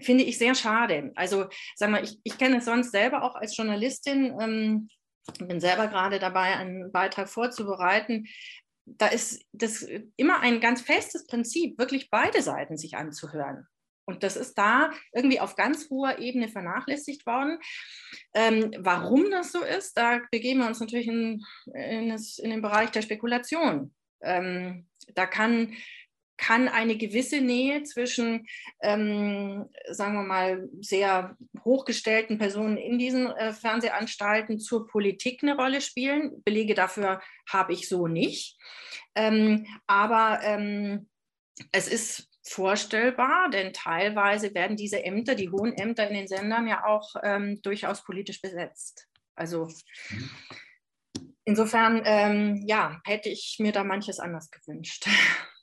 finde 0.00 0.24
ich 0.24 0.38
sehr 0.38 0.54
schade. 0.54 1.12
Also, 1.14 1.46
sag 1.76 1.90
mal, 1.90 2.04
ich, 2.04 2.18
ich 2.24 2.38
kenne 2.38 2.58
es 2.58 2.64
sonst 2.64 2.92
selber 2.92 3.22
auch 3.22 3.34
als 3.34 3.56
Journalistin. 3.56 4.36
Ähm, 4.40 4.88
bin 5.38 5.60
selber 5.60 5.88
gerade 5.88 6.18
dabei, 6.18 6.56
einen 6.56 6.90
Beitrag 6.90 7.28
vorzubereiten. 7.28 8.26
Da 8.86 9.08
ist 9.08 9.44
das 9.52 9.86
immer 10.16 10.40
ein 10.40 10.60
ganz 10.60 10.80
festes 10.80 11.26
Prinzip, 11.26 11.78
wirklich 11.78 12.08
beide 12.10 12.40
Seiten 12.40 12.78
sich 12.78 12.96
anzuhören. 12.96 13.66
Und 14.06 14.22
das 14.22 14.36
ist 14.36 14.56
da 14.56 14.90
irgendwie 15.12 15.38
auf 15.38 15.54
ganz 15.54 15.90
hoher 15.90 16.18
Ebene 16.18 16.48
vernachlässigt 16.48 17.26
worden. 17.26 17.58
Ähm, 18.32 18.74
warum 18.78 19.30
das 19.30 19.52
so 19.52 19.62
ist, 19.62 19.98
da 19.98 20.20
begeben 20.30 20.60
wir 20.60 20.66
uns 20.66 20.80
natürlich 20.80 21.08
in, 21.08 21.44
in, 21.74 22.08
das, 22.08 22.38
in 22.38 22.48
den 22.48 22.62
Bereich 22.62 22.90
der 22.90 23.02
Spekulation. 23.02 23.94
Ähm, 24.22 24.86
da 25.14 25.26
kann, 25.26 25.74
kann 26.38 26.68
eine 26.68 26.96
gewisse 26.96 27.40
Nähe 27.40 27.82
zwischen, 27.82 28.46
ähm, 28.80 29.68
sagen 29.90 30.14
wir 30.14 30.22
mal, 30.22 30.68
sehr 30.80 31.36
hochgestellten 31.64 32.38
Personen 32.38 32.78
in 32.78 32.98
diesen 32.98 33.26
äh, 33.26 33.52
Fernsehanstalten 33.52 34.58
zur 34.58 34.86
Politik 34.86 35.42
eine 35.42 35.56
Rolle 35.56 35.80
spielen. 35.80 36.42
Belege 36.44 36.74
dafür 36.74 37.20
habe 37.50 37.74
ich 37.74 37.88
so 37.88 38.06
nicht. 38.06 38.56
Ähm, 39.14 39.66
aber 39.86 40.40
ähm, 40.42 41.08
es 41.72 41.88
ist 41.88 42.28
vorstellbar, 42.46 43.50
denn 43.50 43.72
teilweise 43.72 44.54
werden 44.54 44.76
diese 44.76 45.04
Ämter, 45.04 45.34
die 45.34 45.50
hohen 45.50 45.74
Ämter 45.74 46.08
in 46.08 46.14
den 46.14 46.28
Sendern 46.28 46.66
ja 46.66 46.84
auch 46.84 47.14
ähm, 47.22 47.60
durchaus 47.62 48.04
politisch 48.04 48.40
besetzt. 48.40 49.08
Also 49.34 49.68
insofern, 51.44 52.02
ähm, 52.04 52.62
ja, 52.66 53.00
hätte 53.04 53.28
ich 53.28 53.56
mir 53.58 53.72
da 53.72 53.84
manches 53.84 54.18
anders 54.18 54.50
gewünscht. 54.50 55.08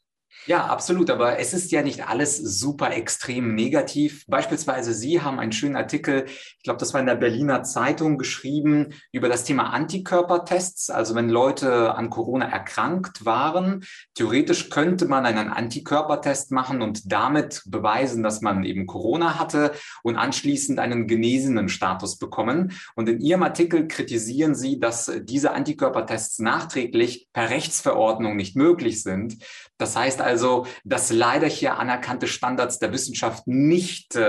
Ja, 0.47 0.67
absolut. 0.67 1.09
Aber 1.09 1.39
es 1.39 1.53
ist 1.53 1.71
ja 1.71 1.81
nicht 1.81 2.07
alles 2.07 2.37
super 2.37 2.91
extrem 2.93 3.55
negativ. 3.55 4.25
Beispielsweise 4.27 4.93
Sie 4.93 5.21
haben 5.21 5.39
einen 5.39 5.51
schönen 5.51 5.75
Artikel, 5.75 6.25
ich 6.27 6.63
glaube, 6.63 6.77
das 6.77 6.93
war 6.93 6.99
in 6.99 7.07
der 7.07 7.15
Berliner 7.15 7.63
Zeitung 7.63 8.19
geschrieben, 8.19 8.93
über 9.11 9.27
das 9.27 9.43
Thema 9.43 9.71
Antikörpertests. 9.73 10.91
Also 10.91 11.15
wenn 11.15 11.29
Leute 11.29 11.95
an 11.95 12.11
Corona 12.11 12.47
erkrankt 12.47 13.25
waren, 13.25 13.85
theoretisch 14.13 14.69
könnte 14.69 15.05
man 15.07 15.25
einen 15.25 15.49
Antikörpertest 15.49 16.51
machen 16.51 16.83
und 16.83 17.11
damit 17.11 17.63
beweisen, 17.65 18.21
dass 18.21 18.41
man 18.41 18.63
eben 18.63 18.85
Corona 18.85 19.39
hatte 19.39 19.71
und 20.03 20.15
anschließend 20.15 20.77
einen 20.77 21.07
genesenen 21.07 21.69
Status 21.69 22.19
bekommen. 22.19 22.73
Und 22.95 23.09
in 23.09 23.19
Ihrem 23.19 23.41
Artikel 23.41 23.87
kritisieren 23.87 24.53
Sie, 24.53 24.79
dass 24.79 25.11
diese 25.23 25.53
Antikörpertests 25.53 26.37
nachträglich 26.37 27.29
per 27.33 27.49
Rechtsverordnung 27.49 28.35
nicht 28.35 28.55
möglich 28.55 29.01
sind. 29.01 29.37
Das 29.77 29.95
heißt 29.95 30.21
also, 30.21 30.65
dass 30.83 31.11
leider 31.11 31.47
hier 31.47 31.77
anerkannte 31.77 32.27
Standards 32.27 32.79
der 32.79 32.93
Wissenschaft 32.93 33.45
nicht 33.47 34.15
äh, 34.15 34.21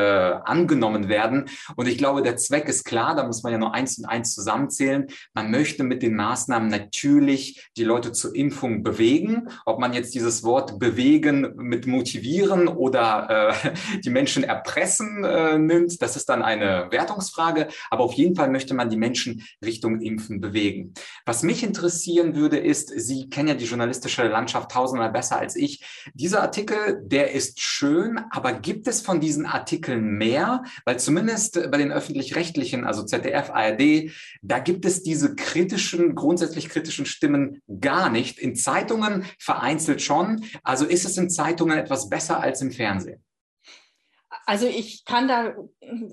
angenommen 0.44 1.08
werden. 1.08 1.48
Und 1.76 1.86
ich 1.86 1.98
glaube, 1.98 2.22
der 2.22 2.36
Zweck 2.36 2.68
ist 2.68 2.84
klar, 2.84 3.14
da 3.14 3.24
muss 3.24 3.42
man 3.42 3.52
ja 3.52 3.58
nur 3.58 3.72
eins 3.72 3.98
und 3.98 4.06
eins 4.06 4.34
zusammenzählen. 4.34 5.06
Man 5.34 5.50
möchte 5.50 5.84
mit 5.84 6.02
den 6.02 6.16
Maßnahmen 6.16 6.68
natürlich 6.68 7.68
die 7.76 7.84
Leute 7.84 8.10
zur 8.12 8.34
Impfung 8.34 8.82
bewegen. 8.82 9.48
Ob 9.64 9.78
man 9.78 9.92
jetzt 9.92 10.14
dieses 10.14 10.42
Wort 10.42 10.80
bewegen 10.80 11.52
mit 11.56 11.86
motivieren 11.86 12.66
oder 12.66 13.52
äh, 13.64 13.98
die 14.04 14.10
Menschen 14.10 14.42
erpressen 14.42 15.22
äh, 15.22 15.58
nimmt, 15.58 16.02
das 16.02 16.16
ist 16.16 16.28
dann 16.28 16.42
eine 16.42 16.88
Wertungsfrage. 16.90 17.68
Aber 17.90 18.02
auf 18.02 18.14
jeden 18.14 18.34
Fall 18.34 18.50
möchte 18.50 18.74
man 18.74 18.90
die 18.90 18.96
Menschen 18.96 19.46
Richtung 19.64 20.00
Impfen 20.00 20.40
bewegen. 20.40 20.94
Was 21.24 21.44
mich 21.44 21.62
interessieren 21.62 22.34
würde, 22.34 22.58
ist, 22.58 22.92
Sie 22.96 23.28
kennen 23.28 23.48
ja 23.48 23.54
die 23.54 23.64
journalistische 23.64 24.26
Landschaft 24.26 24.72
tausendmal 24.72 25.10
besser 25.10 25.35
besser 25.36 25.40
als 25.40 25.56
ich. 25.56 25.84
Dieser 26.14 26.42
Artikel, 26.42 27.02
der 27.04 27.32
ist 27.32 27.60
schön, 27.60 28.20
aber 28.30 28.52
gibt 28.52 28.88
es 28.88 29.00
von 29.00 29.20
diesen 29.20 29.46
Artikeln 29.46 30.18
mehr? 30.18 30.64
Weil 30.84 30.98
zumindest 30.98 31.70
bei 31.70 31.78
den 31.78 31.92
öffentlich-rechtlichen, 31.92 32.84
also 32.84 33.04
ZDF, 33.04 33.50
ARD, 33.50 34.10
da 34.42 34.58
gibt 34.58 34.84
es 34.84 35.02
diese 35.02 35.34
kritischen, 35.34 36.14
grundsätzlich 36.14 36.68
kritischen 36.68 37.06
Stimmen 37.06 37.62
gar 37.80 38.10
nicht. 38.10 38.38
In 38.38 38.56
Zeitungen 38.56 39.24
vereinzelt 39.38 40.02
schon. 40.02 40.44
Also 40.62 40.84
ist 40.86 41.04
es 41.04 41.16
in 41.16 41.30
Zeitungen 41.30 41.78
etwas 41.78 42.08
besser 42.08 42.40
als 42.40 42.60
im 42.62 42.72
Fernsehen? 42.72 43.25
Also 44.48 44.68
ich 44.68 45.04
kann 45.04 45.26
da 45.26 45.56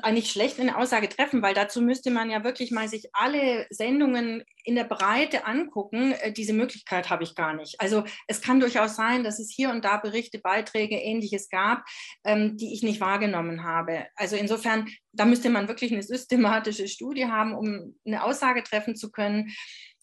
eigentlich 0.01 0.31
schlecht 0.31 0.59
eine 0.59 0.75
Aussage 0.77 1.07
treffen, 1.07 1.43
weil 1.43 1.53
dazu 1.53 1.81
müsste 1.81 2.09
man 2.09 2.31
ja 2.31 2.43
wirklich 2.43 2.71
mal 2.71 2.87
sich 2.87 3.09
alle 3.13 3.67
Sendungen 3.69 4.43
in 4.63 4.73
der 4.73 4.85
Breite 4.85 5.45
angucken. 5.45 6.13
Äh, 6.13 6.33
diese 6.33 6.53
Möglichkeit 6.53 7.11
habe 7.11 7.23
ich 7.23 7.35
gar 7.35 7.53
nicht. 7.53 7.79
Also 7.79 8.03
es 8.27 8.41
kann 8.41 8.59
durchaus 8.59 8.95
sein, 8.95 9.23
dass 9.23 9.39
es 9.39 9.51
hier 9.51 9.69
und 9.69 9.85
da 9.85 9.97
Berichte, 9.97 10.39
Beiträge, 10.39 10.95
ähnliches 10.95 11.47
gab, 11.49 11.83
ähm, 12.23 12.57
die 12.57 12.73
ich 12.73 12.81
nicht 12.81 12.99
wahrgenommen 12.99 13.63
habe. 13.63 14.07
Also 14.15 14.35
insofern, 14.35 14.89
da 15.11 15.25
müsste 15.25 15.51
man 15.51 15.67
wirklich 15.67 15.91
eine 15.91 16.01
systematische 16.01 16.87
Studie 16.87 17.27
haben, 17.27 17.53
um 17.53 17.95
eine 18.03 18.23
Aussage 18.23 18.63
treffen 18.63 18.95
zu 18.95 19.11
können. 19.11 19.53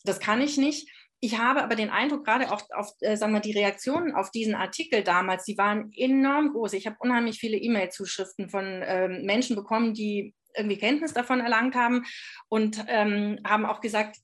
Das 0.05 0.21
kann 0.21 0.41
ich 0.41 0.57
nicht. 0.57 0.89
Ich 1.21 1.39
habe 1.39 1.63
aber 1.63 1.77
den 1.77 1.91
Eindruck, 1.91 2.25
gerade 2.25 2.51
auch 2.51 2.63
auf 2.71 2.93
äh, 3.01 3.17
sagen 3.17 3.35
wir, 3.35 3.41
die 3.41 3.57
Reaktionen 3.57 4.15
auf 4.15 4.31
diesen 4.31 4.55
Artikel 4.55 5.05
damals, 5.05 5.45
die 5.45 5.59
waren 5.59 5.93
enorm 5.95 6.53
groß. 6.53 6.73
Ich 6.73 6.87
habe 6.87 6.97
unheimlich 6.99 7.39
viele 7.39 7.59
E-Mail-Zuschriften 7.59 8.49
von 8.49 8.83
ähm, 8.85 9.25
Menschen 9.25 9.55
bekommen, 9.55 9.93
die 9.93 10.35
irgendwie 10.57 10.79
Kenntnis 10.79 11.13
davon 11.13 11.41
erlangt 11.41 11.75
haben 11.75 12.05
und 12.49 12.85
ähm, 12.89 13.39
haben 13.45 13.67
auch 13.67 13.81
gesagt, 13.81 14.17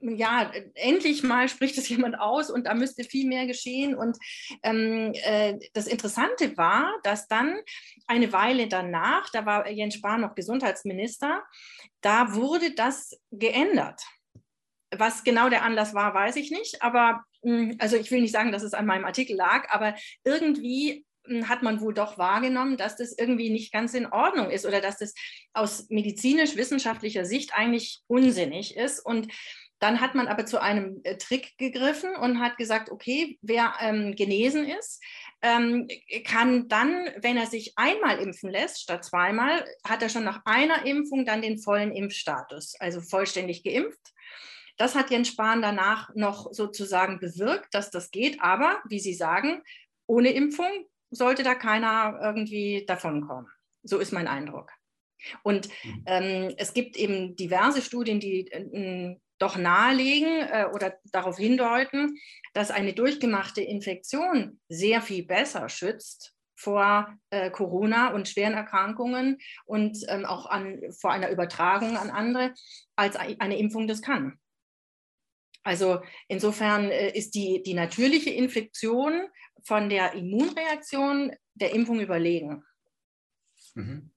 ja, 0.00 0.52
endlich 0.74 1.22
mal 1.22 1.48
spricht 1.48 1.78
es 1.78 1.88
jemand 1.88 2.18
aus 2.18 2.50
und 2.50 2.66
da 2.66 2.74
müsste 2.74 3.04
viel 3.04 3.26
mehr 3.26 3.46
geschehen. 3.46 3.94
Und 3.94 4.18
ähm, 4.62 5.12
äh, 5.14 5.58
das 5.72 5.86
Interessante 5.86 6.56
war, 6.56 6.92
dass 7.02 7.26
dann 7.26 7.58
eine 8.06 8.32
Weile 8.32 8.68
danach, 8.68 9.30
da 9.30 9.46
war 9.46 9.68
Jens 9.70 9.94
Spahn 9.94 10.20
noch 10.20 10.34
Gesundheitsminister, 10.34 11.42
da 12.00 12.34
wurde 12.34 12.74
das 12.74 13.18
geändert. 13.30 14.02
Was 14.98 15.24
genau 15.24 15.48
der 15.48 15.62
Anlass 15.62 15.94
war, 15.94 16.14
weiß 16.14 16.36
ich 16.36 16.50
nicht. 16.50 16.82
Aber 16.82 17.24
hm, 17.42 17.76
also 17.78 17.96
ich 17.96 18.10
will 18.10 18.20
nicht 18.20 18.32
sagen, 18.32 18.52
dass 18.52 18.62
es 18.62 18.74
an 18.74 18.86
meinem 18.86 19.04
Artikel 19.04 19.36
lag, 19.36 19.70
aber 19.70 19.94
irgendwie 20.24 21.04
hm, 21.26 21.48
hat 21.48 21.62
man 21.62 21.80
wohl 21.80 21.94
doch 21.94 22.18
wahrgenommen, 22.18 22.76
dass 22.76 22.96
das 22.96 23.16
irgendwie 23.16 23.50
nicht 23.50 23.72
ganz 23.72 23.94
in 23.94 24.06
Ordnung 24.06 24.50
ist 24.50 24.66
oder 24.66 24.80
dass 24.80 24.98
das 24.98 25.14
aus 25.52 25.88
medizinisch-wissenschaftlicher 25.90 27.24
Sicht 27.24 27.54
eigentlich 27.54 28.02
unsinnig 28.06 28.76
ist. 28.76 29.00
Und 29.00 29.28
dann 29.78 30.00
hat 30.00 30.14
man 30.14 30.28
aber 30.28 30.46
zu 30.46 30.62
einem 30.62 31.00
äh, 31.04 31.18
Trick 31.18 31.58
gegriffen 31.58 32.16
und 32.16 32.40
hat 32.40 32.56
gesagt, 32.56 32.90
okay, 32.90 33.38
wer 33.42 33.74
ähm, 33.80 34.14
genesen 34.14 34.66
ist, 34.66 35.02
ähm, 35.42 35.88
kann 36.24 36.68
dann, 36.68 37.10
wenn 37.20 37.36
er 37.36 37.46
sich 37.46 37.74
einmal 37.76 38.18
impfen 38.18 38.50
lässt 38.50 38.80
statt 38.80 39.04
zweimal, 39.04 39.64
hat 39.86 40.02
er 40.02 40.08
schon 40.08 40.24
nach 40.24 40.40
einer 40.46 40.86
Impfung 40.86 41.26
dann 41.26 41.42
den 41.42 41.58
vollen 41.58 41.92
Impfstatus, 41.92 42.76
also 42.80 43.02
vollständig 43.02 43.62
geimpft. 43.62 44.13
Das 44.76 44.94
hat 44.94 45.10
Jens 45.10 45.28
Spahn 45.28 45.62
danach 45.62 46.14
noch 46.14 46.52
sozusagen 46.52 47.20
bewirkt, 47.20 47.74
dass 47.74 47.90
das 47.90 48.10
geht. 48.10 48.40
Aber, 48.40 48.82
wie 48.88 48.98
Sie 48.98 49.14
sagen, 49.14 49.62
ohne 50.06 50.30
Impfung 50.30 50.86
sollte 51.10 51.42
da 51.42 51.54
keiner 51.54 52.18
irgendwie 52.22 52.84
davonkommen. 52.86 53.50
So 53.82 53.98
ist 53.98 54.12
mein 54.12 54.28
Eindruck. 54.28 54.72
Und 55.42 55.68
mhm. 55.84 56.02
ähm, 56.06 56.54
es 56.56 56.74
gibt 56.74 56.96
eben 56.96 57.36
diverse 57.36 57.82
Studien, 57.82 58.20
die 58.20 58.50
äh, 58.50 59.16
doch 59.38 59.56
nahelegen 59.56 60.48
äh, 60.48 60.66
oder 60.72 60.98
darauf 61.12 61.36
hindeuten, 61.36 62.18
dass 62.52 62.70
eine 62.70 62.92
durchgemachte 62.92 63.62
Infektion 63.62 64.60
sehr 64.68 65.00
viel 65.00 65.24
besser 65.24 65.68
schützt 65.68 66.34
vor 66.56 67.14
äh, 67.30 67.50
Corona 67.50 68.12
und 68.14 68.28
schweren 68.28 68.54
Erkrankungen 68.54 69.38
und 69.66 69.98
ähm, 70.08 70.24
auch 70.24 70.46
an, 70.46 70.80
vor 70.98 71.10
einer 71.10 71.30
Übertragung 71.30 71.96
an 71.96 72.10
andere, 72.10 72.54
als 72.96 73.16
eine 73.16 73.58
Impfung 73.58 73.88
das 73.88 74.02
kann. 74.02 74.38
Also 75.64 76.02
insofern 76.28 76.90
äh, 76.90 77.10
ist 77.16 77.34
die, 77.34 77.62
die 77.64 77.74
natürliche 77.74 78.30
Infektion 78.30 79.26
von 79.64 79.88
der 79.88 80.12
Immunreaktion 80.12 81.32
der 81.54 81.74
Impfung 81.74 82.00
überlegen. 82.00 82.62
Mhm. 83.74 84.13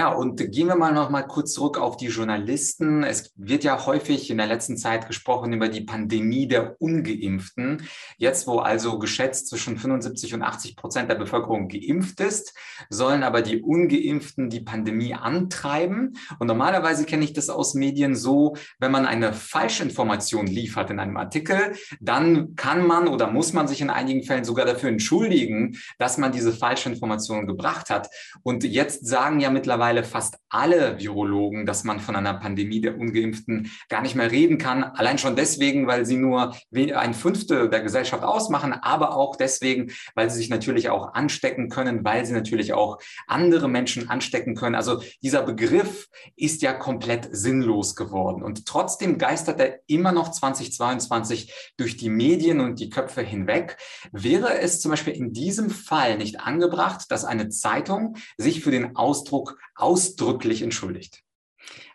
Ja, 0.00 0.10
und 0.12 0.52
gehen 0.52 0.68
wir 0.68 0.76
mal 0.76 0.92
noch 0.92 1.10
mal 1.10 1.22
kurz 1.22 1.52
zurück 1.54 1.76
auf 1.76 1.96
die 1.96 2.06
Journalisten. 2.06 3.02
Es 3.02 3.32
wird 3.34 3.64
ja 3.64 3.84
häufig 3.84 4.30
in 4.30 4.38
der 4.38 4.46
letzten 4.46 4.76
Zeit 4.76 5.08
gesprochen 5.08 5.52
über 5.52 5.68
die 5.68 5.80
Pandemie 5.80 6.46
der 6.46 6.80
Ungeimpften. 6.80 7.82
Jetzt, 8.16 8.46
wo 8.46 8.60
also 8.60 9.00
geschätzt 9.00 9.48
zwischen 9.48 9.76
75 9.76 10.34
und 10.34 10.42
80 10.42 10.76
Prozent 10.76 11.10
der 11.10 11.16
Bevölkerung 11.16 11.66
geimpft 11.66 12.20
ist, 12.20 12.54
sollen 12.88 13.24
aber 13.24 13.42
die 13.42 13.60
Ungeimpften 13.60 14.50
die 14.50 14.60
Pandemie 14.60 15.14
antreiben. 15.14 16.16
Und 16.38 16.46
normalerweise 16.46 17.04
kenne 17.04 17.24
ich 17.24 17.32
das 17.32 17.50
aus 17.50 17.74
Medien 17.74 18.14
so, 18.14 18.54
wenn 18.78 18.92
man 18.92 19.04
eine 19.04 19.32
Falschinformation 19.32 20.46
liefert 20.46 20.90
in 20.90 21.00
einem 21.00 21.16
Artikel, 21.16 21.74
dann 22.00 22.54
kann 22.54 22.86
man 22.86 23.08
oder 23.08 23.32
muss 23.32 23.52
man 23.52 23.66
sich 23.66 23.80
in 23.80 23.90
einigen 23.90 24.22
Fällen 24.22 24.44
sogar 24.44 24.64
dafür 24.64 24.90
entschuldigen, 24.90 25.76
dass 25.98 26.18
man 26.18 26.30
diese 26.30 26.52
Falschinformation 26.52 27.48
gebracht 27.48 27.90
hat. 27.90 28.08
Und 28.44 28.62
jetzt 28.62 29.04
sagen 29.04 29.40
ja 29.40 29.50
mittlerweile 29.50 29.87
mittlerweile 29.88 30.04
fast 30.04 30.38
alle 30.50 30.98
Virologen, 30.98 31.66
dass 31.66 31.84
man 31.84 32.00
von 32.00 32.16
einer 32.16 32.34
Pandemie 32.34 32.80
der 32.80 32.98
Ungeimpften 32.98 33.70
gar 33.88 34.02
nicht 34.02 34.14
mehr 34.14 34.30
reden 34.30 34.58
kann. 34.58 34.82
Allein 34.82 35.18
schon 35.18 35.36
deswegen, 35.36 35.86
weil 35.86 36.06
sie 36.06 36.16
nur 36.16 36.54
ein 36.72 37.14
Fünftel 37.14 37.68
der 37.68 37.80
Gesellschaft 37.80 38.22
ausmachen, 38.22 38.72
aber 38.72 39.14
auch 39.14 39.36
deswegen, 39.36 39.92
weil 40.14 40.30
sie 40.30 40.38
sich 40.38 40.50
natürlich 40.50 40.88
auch 40.88 41.14
anstecken 41.14 41.68
können, 41.68 42.04
weil 42.04 42.24
sie 42.24 42.32
natürlich 42.32 42.72
auch 42.72 42.98
andere 43.26 43.68
Menschen 43.68 44.08
anstecken 44.08 44.54
können. 44.54 44.74
Also 44.74 45.02
dieser 45.22 45.42
Begriff 45.42 46.08
ist 46.36 46.62
ja 46.62 46.72
komplett 46.72 47.28
sinnlos 47.30 47.94
geworden. 47.94 48.42
Und 48.42 48.66
trotzdem 48.66 49.18
geistert 49.18 49.60
er 49.60 49.80
immer 49.86 50.12
noch 50.12 50.30
2022 50.30 51.72
durch 51.76 51.96
die 51.96 52.10
Medien 52.10 52.60
und 52.60 52.80
die 52.80 52.90
Köpfe 52.90 53.22
hinweg. 53.22 53.76
Wäre 54.12 54.60
es 54.60 54.80
zum 54.80 54.90
Beispiel 54.90 55.14
in 55.14 55.32
diesem 55.32 55.70
Fall 55.70 56.16
nicht 56.16 56.40
angebracht, 56.40 57.06
dass 57.10 57.24
eine 57.24 57.48
Zeitung 57.48 58.16
sich 58.38 58.62
für 58.62 58.70
den 58.70 58.96
Ausdruck 58.96 59.58
ausdrücklich 59.78 60.62
entschuldigt? 60.62 61.22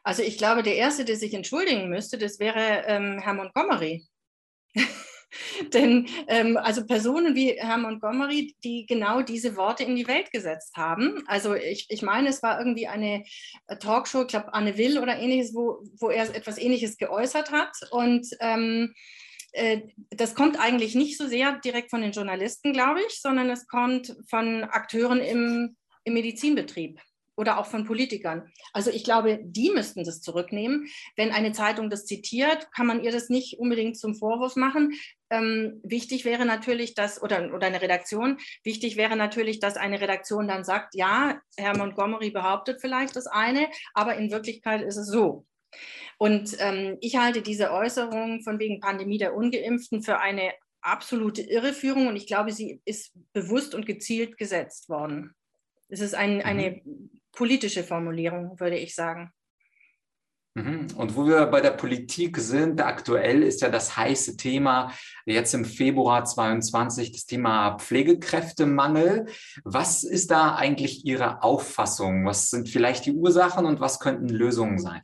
Also 0.04 0.22
ich 0.22 0.38
glaube, 0.38 0.64
der 0.64 0.76
Erste, 0.76 1.06
der 1.06 1.16
sich 1.16 1.34
entschuldigen 1.34 1.90
müsste, 1.90 2.18
das 2.18 2.40
wäre 2.40 2.84
ähm, 2.88 3.20
Herr 3.20 3.34
Montgomery. 3.34 4.06
Denn 5.74 6.08
ähm, 6.28 6.58
also 6.58 6.86
Personen 6.86 7.36
wie 7.36 7.54
Herr 7.58 7.78
Montgomery, 7.78 8.56
die 8.64 8.86
genau 8.86 9.22
diese 9.22 9.56
Worte 9.56 9.84
in 9.84 9.96
die 9.96 10.08
Welt 10.08 10.32
gesetzt 10.32 10.76
haben. 10.76 11.24
Also 11.28 11.56
ich, 11.56 11.88
ich 11.90 12.02
meine, 12.02 12.30
es 12.30 12.44
war 12.44 12.60
irgendwie 12.60 12.88
eine 12.88 13.24
äh, 13.68 13.78
Talkshow, 13.78 14.22
ich 14.22 14.28
glaube 14.28 14.54
Anne 14.54 14.78
Will 14.78 15.00
oder 15.00 15.18
ähnliches, 15.18 15.56
wo, 15.56 15.84
wo 16.00 16.10
er 16.10 16.36
etwas 16.36 16.58
Ähnliches 16.58 16.98
geäußert 16.98 17.52
hat. 17.52 17.76
Und 17.92 18.28
ähm, 18.42 18.94
äh, 19.54 19.82
das 20.12 20.36
kommt 20.36 20.60
eigentlich 20.60 20.96
nicht 20.96 21.18
so 21.18 21.28
sehr 21.28 21.60
direkt 21.60 21.90
von 21.90 22.02
den 22.02 22.12
Journalisten, 22.12 22.74
glaube 22.74 23.00
ich, 23.08 23.22
sondern 23.22 23.50
es 23.50 23.68
kommt 23.68 24.16
von 24.30 24.64
Akteuren 24.66 25.20
im, 25.20 25.78
im 26.04 26.14
Medizinbetrieb 26.14 27.00
oder 27.36 27.58
auch 27.58 27.66
von 27.66 27.86
Politikern. 27.86 28.52
Also 28.74 28.92
ich 28.92 29.04
glaube, 29.04 29.40
die 29.42 29.72
müssten 29.72 30.04
das 30.04 30.22
zurücknehmen. 30.22 30.88
Wenn 31.16 31.32
eine 31.32 31.52
Zeitung 31.52 31.90
das 31.90 32.06
zitiert, 32.06 32.72
kann 32.72 32.88
man 32.88 33.04
ihr 33.04 33.12
das 33.12 33.30
nicht 33.30 33.60
unbedingt 33.60 33.98
zum 33.98 34.16
Vorwurf 34.16 34.56
machen. 34.56 34.94
Ähm, 35.30 35.82
wichtig 35.84 36.26
wäre 36.26 36.46
natürlich, 36.46 36.94
dass, 36.94 37.22
oder, 37.22 37.54
oder 37.54 37.68
eine 37.68 37.82
Redaktion, 37.82 38.38
wichtig 38.64 38.98
wäre 38.98 39.16
natürlich, 39.16 39.60
dass 39.60 39.78
eine 39.78 40.00
Redaktion 40.00 40.48
dann 40.48 40.64
sagt, 40.64 40.94
ja, 40.96 41.40
Herr 41.58 41.76
Montgomery 41.76 42.30
behauptet 42.30 42.82
vielleicht 42.82 43.16
das 43.16 43.26
eine, 43.26 43.68
aber 43.94 44.16
in 44.16 44.32
Wirklichkeit 44.32 44.82
ist 44.82 44.98
es 44.98 45.08
so. 45.08 45.46
Und 46.20 46.56
ähm, 46.60 46.98
ich 47.02 47.18
halte 47.18 47.42
diese 47.42 47.72
Äußerung 47.72 48.44
von 48.44 48.60
wegen 48.60 48.80
Pandemie 48.80 49.18
der 49.18 49.34
Ungeimpften 49.34 50.04
für 50.04 50.20
eine 50.20 50.54
absolute 50.82 51.42
Irreführung 51.42 52.08
und 52.08 52.16
ich 52.16 52.28
glaube, 52.28 52.52
sie 52.52 52.82
ist 52.86 53.14
bewusst 53.32 53.74
und 53.74 53.88
gezielt 53.88 54.38
gesetzt 54.38 54.90
worden. 54.90 55.34
Es 55.90 56.02
ist 56.02 56.14
ein, 56.14 56.42
eine 56.42 56.82
mhm 56.84 57.23
politische 57.34 57.84
Formulierung, 57.84 58.60
würde 58.60 58.78
ich 58.78 58.96
sagen. 58.96 59.32
Mhm. 60.56 60.88
Und 60.96 61.16
wo 61.16 61.26
wir 61.26 61.48
bei 61.48 61.62
der 61.62 61.72
Politik 61.72 62.38
sind, 62.38 62.80
aktuell 62.80 63.42
ist 63.42 63.62
ja 63.62 63.70
das 63.70 63.98
heiße 63.98 64.38
Thema 64.38 64.94
jetzt 65.26 65.54
im 65.56 65.66
Februar 65.66 66.26
22 66.26 67.12
das 67.12 67.26
Thema 67.26 67.78
Pflegekräftemangel. 67.80 69.26
Was 69.64 70.04
ist 70.04 70.30
da 70.30 70.56
eigentlich 70.56 71.06
Ihre 71.06 71.42
Auffassung? 71.42 72.26
Was 72.26 72.52
sind 72.52 72.70
vielleicht 72.70 73.08
die 73.08 73.14
Ursachen 73.14 73.66
und 73.66 73.80
was 73.80 74.00
könnten 74.00 74.30
Lösungen 74.30 74.78
sein? 74.78 75.02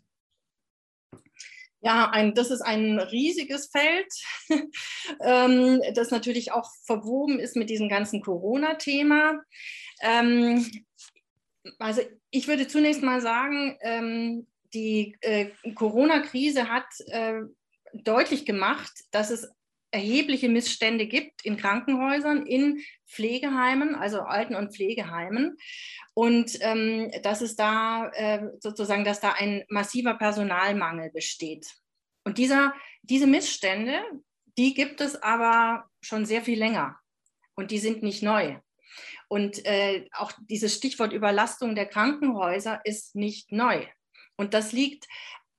Ja, 1.82 2.10
ein, 2.12 2.36
das 2.36 2.52
ist 2.52 2.62
ein 2.62 3.00
riesiges 3.00 3.72
Feld, 3.72 4.14
ähm, 5.22 5.82
das 5.96 6.12
natürlich 6.12 6.52
auch 6.52 6.70
verwoben 6.86 7.40
ist 7.40 7.56
mit 7.56 7.70
diesem 7.70 7.88
ganzen 7.88 8.22
Corona-Thema. 8.22 9.42
Ähm, 10.02 10.70
also 11.80 12.02
ich 12.32 12.48
würde 12.48 12.68
zunächst 12.68 13.02
mal 13.02 13.22
sagen, 13.22 13.78
ähm, 13.82 14.48
die 14.74 15.18
äh, 15.22 15.50
Corona-Krise 15.74 16.70
hat 16.70 16.86
äh, 17.08 17.42
deutlich 17.94 18.46
gemacht, 18.46 18.92
dass 19.12 19.32
es 19.32 19.50
erhebliche 19.92 20.50
Missstände 20.50 21.08
gibt 21.08 21.44
in 21.44 21.58
Krankenhäusern, 21.58 22.46
in 22.46 22.84
Pflegeheimen, 23.08 23.96
also 23.96 24.22
Alten- 24.22 24.56
und 24.56 24.76
Pflegeheimen. 24.76 25.58
Und 26.14 26.58
ähm, 26.62 27.12
dass 27.24 27.42
es 27.42 27.56
da 27.56 28.10
äh, 28.10 28.50
sozusagen, 28.60 29.04
dass 29.04 29.20
da 29.20 29.32
ein 29.32 29.64
massiver 29.70 30.14
Personalmangel 30.14 31.12
besteht. 31.12 31.68
Und 32.24 32.38
dieser, 32.38 32.74
diese 33.02 33.26
Missstände, 33.26 34.00
die 34.58 34.74
gibt 34.74 35.02
es 35.02 35.16
aber 35.24 35.90
schon 36.02 36.26
sehr 36.26 36.44
viel 36.44 36.60
länger. 36.60 37.00
Und 37.56 37.72
die 37.72 37.80
sind 37.80 38.04
nicht 38.04 38.22
neu. 38.22 38.58
Und 39.30 39.66
äh, 39.66 40.08
auch 40.12 40.32
dieses 40.50 40.74
Stichwort 40.74 41.14
Überlastung 41.14 41.76
der 41.76 41.86
Krankenhäuser 41.86 42.82
ist 42.84 43.16
nicht 43.16 43.52
neu. 43.52 43.86
Und 44.36 44.54
das 44.54 44.72
liegt, 44.72 45.08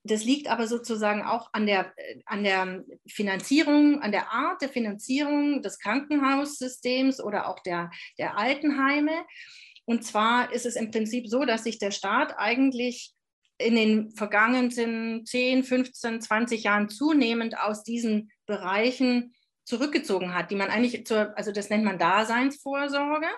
das 0.03 0.25
liegt 0.25 0.49
aber 0.49 0.67
sozusagen 0.67 1.23
auch 1.23 1.51
an 1.53 1.67
der, 1.67 1.93
äh, 1.97 2.21
an 2.27 2.43
der 2.43 2.85
Finanzierung, 3.07 4.03
an 4.03 4.11
der 4.11 4.33
Art 4.33 4.61
der 4.61 4.71
Finanzierung 4.71 5.63
des 5.63 5.79
Krankenhaussystems 5.79 7.23
oder 7.23 7.49
auch 7.49 7.61
der, 7.61 7.91
der 8.19 8.37
Altenheime. 8.37 9.25
Und 9.85 10.05
zwar 10.05 10.53
ist 10.53 10.67
es 10.67 10.75
im 10.75 10.91
Prinzip 10.91 11.29
so, 11.29 11.45
dass 11.45 11.63
sich 11.63 11.79
der 11.79 11.93
Staat 11.93 12.39
eigentlich 12.39 13.13
in 13.59 13.77
den 13.77 14.11
vergangenen 14.11 15.27
10, 15.27 15.63
15, 15.63 16.21
20 16.21 16.65
Jahren 16.65 16.89
zunehmend 16.89 17.57
aus 17.57 17.85
diesen 17.85 18.33
Bereichen 18.47 19.35
zurückgezogen 19.65 20.35
hat, 20.35 20.51
die 20.51 20.57
man 20.57 20.71
eigentlich 20.71 21.07
zur, 21.07 21.37
also 21.37 21.53
das 21.53 21.71
nennt 21.71 21.85
man 21.85 21.99
Daseinsvorsorge. 21.99 23.29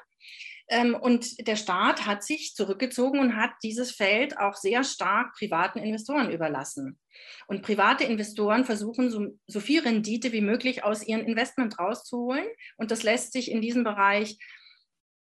Ähm, 0.68 0.94
und 0.94 1.46
der 1.46 1.56
Staat 1.56 2.06
hat 2.06 2.22
sich 2.22 2.54
zurückgezogen 2.54 3.18
und 3.18 3.36
hat 3.36 3.52
dieses 3.62 3.92
Feld 3.92 4.38
auch 4.38 4.54
sehr 4.54 4.84
stark 4.84 5.34
privaten 5.34 5.78
Investoren 5.78 6.30
überlassen. 6.30 6.98
Und 7.46 7.62
private 7.62 8.04
Investoren 8.04 8.64
versuchen, 8.64 9.10
so, 9.10 9.38
so 9.46 9.60
viel 9.60 9.82
Rendite 9.82 10.32
wie 10.32 10.40
möglich 10.40 10.84
aus 10.84 11.06
ihrem 11.06 11.26
Investment 11.26 11.78
rauszuholen. 11.78 12.46
Und 12.76 12.90
das 12.90 13.02
lässt 13.02 13.32
sich 13.32 13.50
in 13.50 13.60
diesem 13.60 13.84
Bereich 13.84 14.38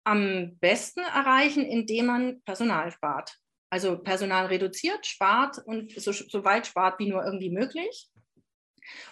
am 0.04 0.56
besten 0.58 1.00
erreichen, 1.00 1.64
indem 1.64 2.06
man 2.06 2.42
Personal 2.42 2.90
spart. 2.90 3.36
Also 3.70 3.98
Personal 3.98 4.46
reduziert, 4.46 5.06
spart 5.06 5.58
und 5.64 5.92
so, 5.98 6.12
so 6.12 6.44
weit 6.44 6.66
spart 6.66 6.98
wie 6.98 7.08
nur 7.08 7.24
irgendwie 7.24 7.50
möglich. 7.50 8.10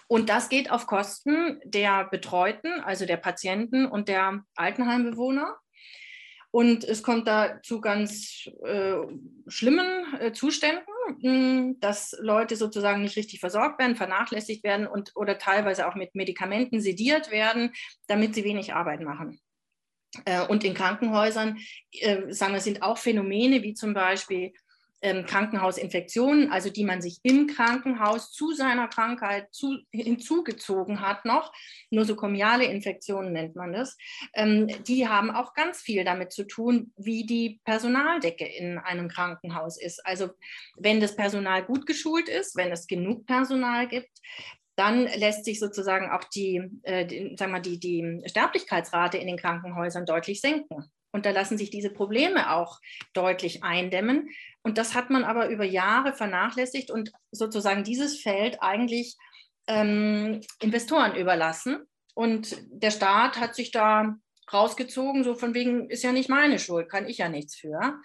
Und 0.07 0.29
das 0.29 0.49
geht 0.49 0.69
auf 0.69 0.85
Kosten 0.85 1.61
der 1.63 2.05
Betreuten, 2.05 2.81
also 2.81 3.05
der 3.05 3.17
Patienten 3.17 3.85
und 3.85 4.07
der 4.07 4.43
Altenheimbewohner. 4.55 5.57
Und 6.51 6.83
es 6.83 7.01
kommt 7.01 7.27
da 7.27 7.61
zu 7.63 7.79
ganz 7.79 8.49
äh, 8.65 8.97
schlimmen 9.47 9.87
äh, 10.19 10.33
Zuständen, 10.33 10.83
mh, 11.21 11.23
hm, 11.23 11.79
dass 11.79 12.13
Leute 12.19 12.57
sozusagen 12.57 13.01
nicht 13.01 13.15
richtig 13.15 13.39
versorgt 13.39 13.79
werden, 13.79 13.95
vernachlässigt 13.95 14.63
werden 14.65 14.85
und 14.85 15.11
oder 15.15 15.37
teilweise 15.37 15.87
auch 15.87 15.95
mit 15.95 16.13
Medikamenten 16.13 16.81
sediert 16.81 17.31
werden, 17.31 17.71
damit 18.07 18.35
sie 18.35 18.43
wenig 18.43 18.73
Arbeit 18.73 19.01
machen. 19.01 19.39
Äh, 20.25 20.45
und 20.45 20.65
in 20.65 20.73
Krankenhäusern, 20.73 21.57
äh, 21.93 22.33
sagen 22.33 22.53
wir, 22.53 22.59
sind 22.59 22.83
auch 22.83 22.97
Phänomene 22.97 23.63
wie 23.63 23.73
zum 23.73 23.93
Beispiel 23.93 24.51
ähm, 25.01 25.25
Krankenhausinfektionen, 25.25 26.51
also 26.51 26.69
die 26.69 26.85
man 26.85 27.01
sich 27.01 27.19
im 27.23 27.47
Krankenhaus 27.47 28.31
zu 28.31 28.53
seiner 28.53 28.87
Krankheit 28.87 29.47
zu, 29.51 29.77
hinzugezogen 29.91 31.01
hat 31.01 31.25
noch, 31.25 31.51
nosokomiale 31.89 32.65
Infektionen 32.65 33.33
nennt 33.33 33.55
man 33.55 33.73
das, 33.73 33.97
ähm, 34.33 34.67
die 34.85 35.07
haben 35.07 35.31
auch 35.31 35.53
ganz 35.53 35.81
viel 35.81 36.03
damit 36.03 36.31
zu 36.31 36.45
tun, 36.45 36.93
wie 36.97 37.25
die 37.25 37.59
Personaldecke 37.65 38.45
in 38.45 38.77
einem 38.77 39.09
Krankenhaus 39.09 39.81
ist. 39.81 40.05
Also 40.05 40.29
wenn 40.77 40.99
das 40.99 41.15
Personal 41.15 41.63
gut 41.63 41.85
geschult 41.85 42.29
ist, 42.29 42.55
wenn 42.55 42.71
es 42.71 42.87
genug 42.87 43.25
Personal 43.25 43.87
gibt, 43.87 44.11
dann 44.75 45.03
lässt 45.03 45.45
sich 45.45 45.59
sozusagen 45.59 46.09
auch 46.09 46.23
die, 46.23 46.61
äh, 46.83 47.05
die, 47.05 47.35
sagen 47.37 47.51
wir, 47.51 47.59
die, 47.59 47.79
die 47.79 48.21
Sterblichkeitsrate 48.25 49.17
in 49.17 49.27
den 49.27 49.37
Krankenhäusern 49.37 50.05
deutlich 50.05 50.41
senken. 50.41 50.91
Und 51.11 51.25
da 51.25 51.31
lassen 51.31 51.57
sich 51.57 51.69
diese 51.69 51.89
Probleme 51.89 52.53
auch 52.53 52.79
deutlich 53.13 53.63
eindämmen. 53.63 54.29
Und 54.63 54.77
das 54.77 54.95
hat 54.95 55.09
man 55.09 55.23
aber 55.23 55.49
über 55.49 55.65
Jahre 55.65 56.13
vernachlässigt 56.13 56.91
und 56.91 57.11
sozusagen 57.31 57.83
dieses 57.83 58.21
Feld 58.21 58.61
eigentlich 58.61 59.17
ähm, 59.67 60.41
Investoren 60.61 61.15
überlassen. 61.15 61.79
Und 62.13 62.57
der 62.69 62.91
Staat 62.91 63.39
hat 63.39 63.55
sich 63.55 63.71
da 63.71 64.15
rausgezogen, 64.51 65.23
so 65.23 65.35
von 65.35 65.53
wegen, 65.53 65.89
ist 65.89 66.03
ja 66.03 66.11
nicht 66.11 66.29
meine 66.29 66.59
Schuld, 66.59 66.89
kann 66.89 67.07
ich 67.07 67.19
ja 67.19 67.29
nichts 67.29 67.55
für. 67.55 67.99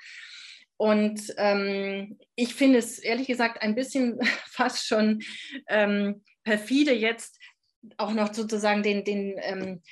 Und 0.77 1.35
ähm, 1.39 2.19
ich 2.35 2.55
finde 2.55 2.79
es 2.79 2.99
ehrlich 2.99 3.27
gesagt 3.27 3.63
ein 3.63 3.75
bisschen 3.75 4.19
fast 4.51 4.87
schon 4.87 5.23
ähm, 5.69 6.23
perfide, 6.45 6.93
jetzt 6.93 7.39
auch 7.99 8.13
noch 8.13 8.35
sozusagen 8.35 8.83
den, 8.83 9.05
den 9.05 9.37
ähm, 9.43 9.83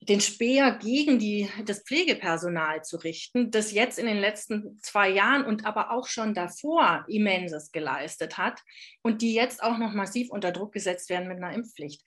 den 0.00 0.20
Speer 0.20 0.78
gegen 0.80 1.18
die, 1.18 1.50
das 1.64 1.82
Pflegepersonal 1.82 2.82
zu 2.82 2.96
richten, 2.98 3.50
das 3.50 3.72
jetzt 3.72 3.98
in 3.98 4.06
den 4.06 4.18
letzten 4.18 4.78
zwei 4.80 5.08
Jahren 5.08 5.44
und 5.44 5.66
aber 5.66 5.90
auch 5.90 6.06
schon 6.06 6.34
davor 6.34 7.04
immenses 7.08 7.72
geleistet 7.72 8.38
hat 8.38 8.62
und 9.02 9.22
die 9.22 9.34
jetzt 9.34 9.62
auch 9.62 9.76
noch 9.76 9.92
massiv 9.92 10.30
unter 10.30 10.52
Druck 10.52 10.72
gesetzt 10.72 11.10
werden 11.10 11.28
mit 11.28 11.38
einer 11.38 11.52
Impfpflicht. 11.52 12.02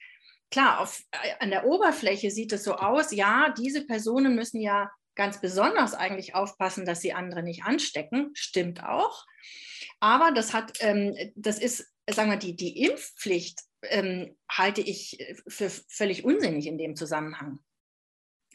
Klar, 0.50 0.80
auf, 0.80 1.02
äh, 1.12 1.34
an 1.40 1.50
der 1.50 1.66
Oberfläche 1.66 2.30
sieht 2.30 2.52
es 2.52 2.64
so 2.64 2.74
aus, 2.74 3.12
ja, 3.12 3.54
diese 3.56 3.86
Personen 3.86 4.34
müssen 4.34 4.60
ja 4.60 4.90
ganz 5.14 5.40
besonders 5.40 5.94
eigentlich 5.94 6.34
aufpassen, 6.34 6.86
dass 6.86 7.00
sie 7.00 7.12
andere 7.12 7.42
nicht 7.42 7.64
anstecken. 7.64 8.30
Stimmt 8.34 8.82
auch. 8.82 9.24
Aber 10.00 10.32
das 10.32 10.54
hat, 10.54 10.78
ähm, 10.80 11.14
das 11.36 11.58
ist, 11.58 11.92
sagen 12.10 12.30
wir, 12.30 12.38
die, 12.38 12.56
die 12.56 12.82
Impfpflicht 12.84 13.60
ähm, 13.82 14.36
halte 14.50 14.80
ich 14.80 15.18
für 15.46 15.70
völlig 15.70 16.24
unsinnig 16.24 16.66
in 16.66 16.78
dem 16.78 16.96
Zusammenhang. 16.96 17.58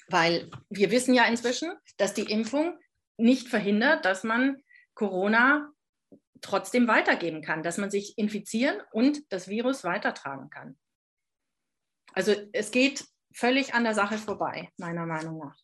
Weil 0.10 0.50
wir 0.70 0.92
wissen 0.92 1.14
ja 1.14 1.26
inzwischen, 1.26 1.74
dass 1.98 2.14
die 2.14 2.32
Impfung 2.32 2.78
nicht 3.18 3.48
verhindert, 3.50 4.06
dass 4.06 4.24
man 4.24 4.64
Corona 4.94 5.72
trotzdem 6.42 6.88
weitergeben 6.88 7.42
kann, 7.42 7.64
dass 7.64 7.78
man 7.78 7.90
sich 7.90 8.18
infizieren 8.18 8.82
und 8.92 9.22
das 9.32 9.48
Virus 9.48 9.84
weitertragen 9.84 10.50
kann. 10.50 10.78
Also 12.14 12.34
es 12.54 12.72
geht 12.72 13.06
völlig 13.34 13.74
an 13.74 13.84
der 13.84 13.94
Sache 13.94 14.18
vorbei, 14.18 14.70
meiner 14.78 15.06
Meinung 15.06 15.40
nach. 15.40 15.58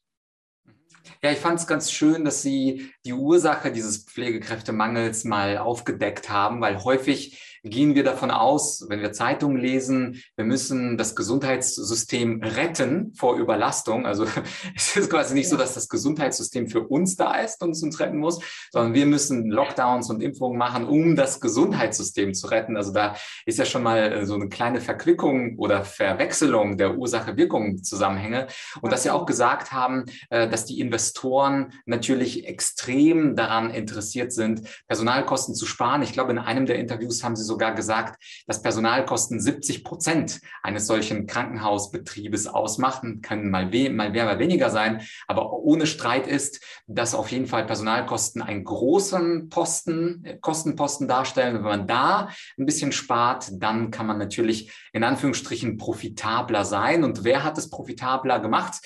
Ja, 1.21 1.31
ich 1.31 1.39
fand 1.39 1.59
es 1.59 1.67
ganz 1.67 1.91
schön, 1.91 2.23
dass 2.23 2.41
Sie 2.41 2.93
die 3.05 3.13
Ursache 3.13 3.71
dieses 3.71 4.05
Pflegekräftemangels 4.05 5.25
mal 5.25 5.57
aufgedeckt 5.57 6.29
haben, 6.29 6.61
weil 6.61 6.83
häufig 6.83 7.52
gehen 7.63 7.95
wir 7.95 8.03
davon 8.03 8.29
aus, 8.29 8.85
wenn 8.89 9.01
wir 9.01 9.13
Zeitungen 9.13 9.57
lesen, 9.57 10.21
wir 10.35 10.43
müssen 10.43 10.97
das 10.97 11.15
Gesundheitssystem 11.15 12.43
retten 12.43 13.13
vor 13.15 13.37
Überlastung. 13.37 14.05
Also 14.05 14.25
es 14.75 14.95
ist 14.95 15.09
quasi 15.09 15.33
nicht 15.33 15.47
so, 15.47 15.55
dass 15.55 15.73
das 15.73 15.87
Gesundheitssystem 15.87 16.67
für 16.67 16.81
uns 16.81 17.15
da 17.15 17.35
ist 17.35 17.61
und 17.63 17.69
uns 17.69 17.99
retten 17.99 18.17
muss, 18.17 18.39
sondern 18.71 18.93
wir 18.93 19.05
müssen 19.05 19.49
Lockdowns 19.49 20.09
und 20.09 20.21
Impfungen 20.21 20.57
machen, 20.57 20.85
um 20.85 21.15
das 21.15 21.39
Gesundheitssystem 21.39 22.33
zu 22.33 22.47
retten. 22.47 22.75
Also 22.75 22.91
da 22.91 23.15
ist 23.45 23.59
ja 23.59 23.65
schon 23.65 23.83
mal 23.83 24.11
äh, 24.11 24.25
so 24.25 24.35
eine 24.35 24.49
kleine 24.49 24.81
Verquickung 24.81 25.57
oder 25.57 25.85
Verwechselung 25.85 26.77
der 26.77 26.97
Ursache-Wirkung-Zusammenhänge. 26.97 28.47
Und 28.81 28.91
dass 28.91 29.03
Sie 29.03 29.09
auch 29.09 29.25
gesagt 29.25 29.71
haben, 29.71 30.03
äh, 30.29 30.49
dass 30.49 30.65
die 30.65 30.81
Investoren 30.81 31.71
natürlich 31.85 32.45
extrem 32.45 33.37
daran 33.37 33.69
interessiert 33.69 34.33
sind, 34.33 34.67
Personalkosten 34.87 35.55
zu 35.55 35.65
sparen. 35.65 36.01
Ich 36.01 36.11
glaube, 36.11 36.31
in 36.31 36.39
einem 36.39 36.65
der 36.65 36.77
Interviews 36.77 37.23
haben 37.23 37.37
Sie 37.37 37.43
so 37.43 37.52
sogar 37.53 37.75
gesagt, 37.75 38.21
dass 38.47 38.61
Personalkosten 38.61 39.39
70 39.39 39.83
Prozent 39.83 40.41
eines 40.63 40.87
solchen 40.87 41.27
Krankenhausbetriebes 41.27 42.47
ausmachen, 42.47 43.21
können 43.21 43.51
mal, 43.51 43.71
we 43.71 43.89
mal 43.89 44.09
mehr, 44.09 44.25
mal 44.25 44.39
weniger 44.39 44.69
sein. 44.69 45.01
Aber 45.27 45.53
ohne 45.53 45.85
Streit 45.85 46.25
ist, 46.27 46.63
dass 46.87 47.13
auf 47.13 47.31
jeden 47.31 47.47
Fall 47.47 47.65
Personalkosten 47.65 48.41
einen 48.41 48.63
großen 48.63 49.49
Posten, 49.49 50.39
Kostenposten 50.41 51.07
darstellen. 51.07 51.55
Wenn 51.55 51.61
man 51.61 51.87
da 51.87 52.29
ein 52.57 52.65
bisschen 52.65 52.91
spart, 52.91 53.49
dann 53.53 53.91
kann 53.91 54.07
man 54.07 54.17
natürlich 54.17 54.71
in 54.93 55.03
Anführungsstrichen 55.03 55.77
profitabler 55.77 56.65
sein. 56.65 57.03
Und 57.03 57.23
wer 57.23 57.43
hat 57.43 57.57
es 57.57 57.69
profitabler 57.69 58.39
gemacht? 58.39 58.81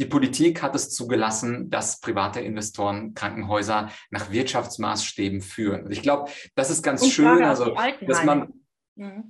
Die 0.00 0.06
Politik 0.06 0.62
hat 0.62 0.74
es 0.74 0.90
zugelassen, 0.90 1.70
dass 1.70 2.00
private 2.00 2.40
Investoren 2.40 3.14
Krankenhäuser 3.14 3.90
nach 4.10 4.32
Wirtschaftsmaßstäben 4.32 5.40
führen. 5.42 5.84
Und 5.84 5.92
ich 5.92 6.02
glaube, 6.02 6.30
das 6.54 6.70
ist 6.70 6.82
ganz 6.82 7.02
Und 7.02 7.10
schön, 7.10 7.44
also 7.44 7.76
dass 8.12 8.24
man. 8.24 8.61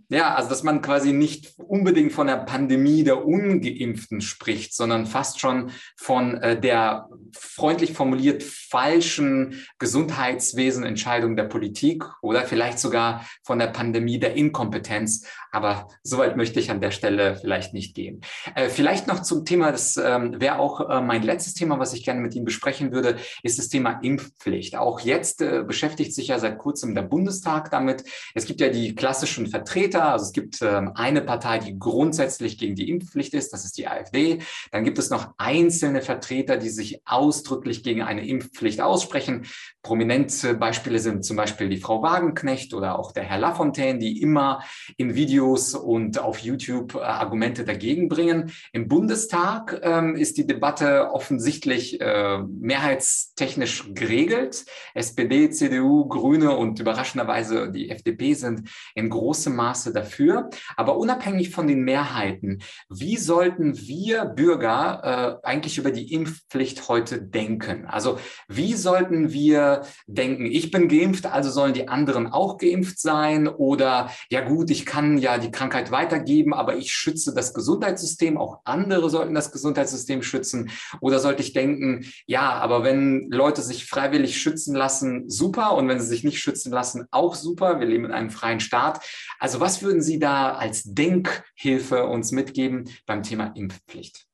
Ja, 0.08 0.34
also 0.34 0.48
dass 0.48 0.64
man 0.64 0.82
quasi 0.82 1.12
nicht 1.12 1.54
unbedingt 1.56 2.12
von 2.12 2.26
der 2.26 2.38
Pandemie 2.38 3.04
der 3.04 3.24
Ungeimpften 3.24 4.20
spricht, 4.20 4.74
sondern 4.74 5.06
fast 5.06 5.38
schon 5.38 5.70
von 5.96 6.34
äh, 6.38 6.60
der 6.60 7.08
freundlich 7.32 7.92
formuliert 7.92 8.42
falschen 8.42 9.64
Gesundheitswesenentscheidung 9.78 11.36
der 11.36 11.44
Politik 11.44 12.04
oder 12.22 12.42
vielleicht 12.42 12.80
sogar 12.80 13.24
von 13.44 13.60
der 13.60 13.68
Pandemie 13.68 14.18
der 14.18 14.34
Inkompetenz. 14.34 15.28
Aber 15.52 15.86
soweit 16.02 16.36
möchte 16.36 16.58
ich 16.58 16.70
an 16.72 16.80
der 16.80 16.90
Stelle 16.90 17.36
vielleicht 17.36 17.72
nicht 17.72 17.94
gehen. 17.94 18.22
Äh, 18.56 18.68
vielleicht 18.68 19.06
noch 19.06 19.22
zum 19.22 19.44
Thema, 19.44 19.70
das 19.70 19.96
ähm, 19.96 20.40
wäre 20.40 20.58
auch 20.58 20.90
äh, 20.90 21.00
mein 21.00 21.22
letztes 21.22 21.54
Thema, 21.54 21.78
was 21.78 21.92
ich 21.92 22.04
gerne 22.04 22.20
mit 22.20 22.34
Ihnen 22.34 22.44
besprechen 22.44 22.90
würde, 22.90 23.16
ist 23.44 23.60
das 23.60 23.68
Thema 23.68 24.00
Impfpflicht. 24.02 24.74
Auch 24.74 25.00
jetzt 25.00 25.38
beschäftigt 25.38 26.14
sich 26.14 26.28
ja 26.28 26.38
seit 26.38 26.58
kurzem 26.58 26.94
der 26.94 27.02
Bundestag 27.02 27.70
damit. 27.70 28.04
Es 28.34 28.46
gibt 28.46 28.60
ja 28.60 28.68
die 28.68 28.94
klassischen 28.94 29.51
Vertreter. 29.52 30.12
Also 30.12 30.24
es 30.26 30.32
gibt 30.32 30.60
ähm, 30.62 30.92
eine 30.94 31.20
Partei, 31.20 31.58
die 31.58 31.78
grundsätzlich 31.78 32.58
gegen 32.58 32.74
die 32.74 32.88
Impfpflicht 32.88 33.34
ist, 33.34 33.52
das 33.52 33.64
ist 33.64 33.78
die 33.78 33.86
AfD. 33.86 34.40
Dann 34.72 34.84
gibt 34.84 34.98
es 34.98 35.10
noch 35.10 35.34
einzelne 35.38 36.02
Vertreter, 36.02 36.56
die 36.56 36.70
sich 36.70 37.02
ausdrücklich 37.04 37.84
gegen 37.84 38.02
eine 38.02 38.26
Impfpflicht 38.26 38.80
aussprechen. 38.80 39.46
Prominente 39.82 40.54
Beispiele 40.54 40.98
sind 40.98 41.24
zum 41.24 41.36
Beispiel 41.36 41.68
die 41.68 41.76
Frau 41.76 42.02
Wagenknecht 42.02 42.74
oder 42.74 42.98
auch 42.98 43.12
der 43.12 43.24
Herr 43.24 43.38
Lafontaine, 43.38 43.98
die 43.98 44.22
immer 44.22 44.62
in 44.96 45.14
Videos 45.14 45.74
und 45.74 46.18
auf 46.18 46.38
YouTube 46.38 46.94
äh, 46.94 47.00
Argumente 47.00 47.64
dagegen 47.64 48.08
bringen. 48.08 48.52
Im 48.72 48.88
Bundestag 48.88 49.80
ähm, 49.82 50.16
ist 50.16 50.38
die 50.38 50.46
Debatte 50.46 51.10
offensichtlich 51.12 52.00
äh, 52.00 52.38
mehrheitstechnisch 52.38 53.94
geregelt. 53.94 54.64
SPD, 54.94 55.50
CDU, 55.50 56.06
Grüne 56.08 56.56
und 56.56 56.80
überraschenderweise 56.80 57.70
die 57.70 57.90
FDP 57.90 58.34
sind 58.34 58.70
in 58.94 59.10
großem 59.10 59.41
großem 59.42 59.56
Maße 59.56 59.92
dafür. 59.92 60.50
Aber 60.76 60.96
unabhängig 60.96 61.50
von 61.50 61.66
den 61.66 61.82
Mehrheiten, 61.82 62.62
wie 62.88 63.16
sollten 63.16 63.76
wir 63.76 64.24
Bürger 64.24 65.40
äh, 65.42 65.46
eigentlich 65.46 65.78
über 65.78 65.90
die 65.90 66.12
Impfpflicht 66.12 66.88
heute 66.88 67.20
denken? 67.20 67.86
Also 67.86 68.18
wie 68.48 68.74
sollten 68.74 69.32
wir 69.32 69.82
denken, 70.06 70.46
ich 70.46 70.70
bin 70.70 70.88
geimpft, 70.88 71.26
also 71.26 71.50
sollen 71.50 71.74
die 71.74 71.88
anderen 71.88 72.28
auch 72.28 72.58
geimpft 72.58 73.00
sein? 73.00 73.48
Oder 73.48 74.10
ja 74.30 74.42
gut, 74.42 74.70
ich 74.70 74.86
kann 74.86 75.18
ja 75.18 75.38
die 75.38 75.50
Krankheit 75.50 75.90
weitergeben, 75.90 76.54
aber 76.54 76.76
ich 76.76 76.92
schütze 76.92 77.34
das 77.34 77.54
Gesundheitssystem, 77.54 78.38
auch 78.38 78.60
andere 78.64 79.10
sollten 79.10 79.34
das 79.34 79.50
Gesundheitssystem 79.50 80.22
schützen. 80.22 80.70
Oder 81.00 81.18
sollte 81.18 81.42
ich 81.42 81.52
denken, 81.52 82.06
ja, 82.26 82.52
aber 82.52 82.84
wenn 82.84 83.28
Leute 83.30 83.62
sich 83.62 83.86
freiwillig 83.86 84.40
schützen 84.40 84.74
lassen, 84.74 85.28
super. 85.28 85.74
Und 85.74 85.88
wenn 85.88 86.00
sie 86.00 86.06
sich 86.06 86.24
nicht 86.24 86.40
schützen 86.40 86.72
lassen, 86.72 87.06
auch 87.10 87.34
super. 87.34 87.80
Wir 87.80 87.86
leben 87.86 88.04
in 88.04 88.12
einem 88.12 88.30
freien 88.30 88.60
Staat. 88.60 89.00
Also 89.42 89.58
was 89.58 89.82
würden 89.82 90.00
Sie 90.02 90.20
da 90.20 90.54
als 90.54 90.84
Denkhilfe 90.84 92.06
uns 92.06 92.30
mitgeben 92.30 92.88
beim 93.06 93.24
Thema 93.24 93.52
Impfpflicht? 93.56 94.24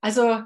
Also 0.00 0.44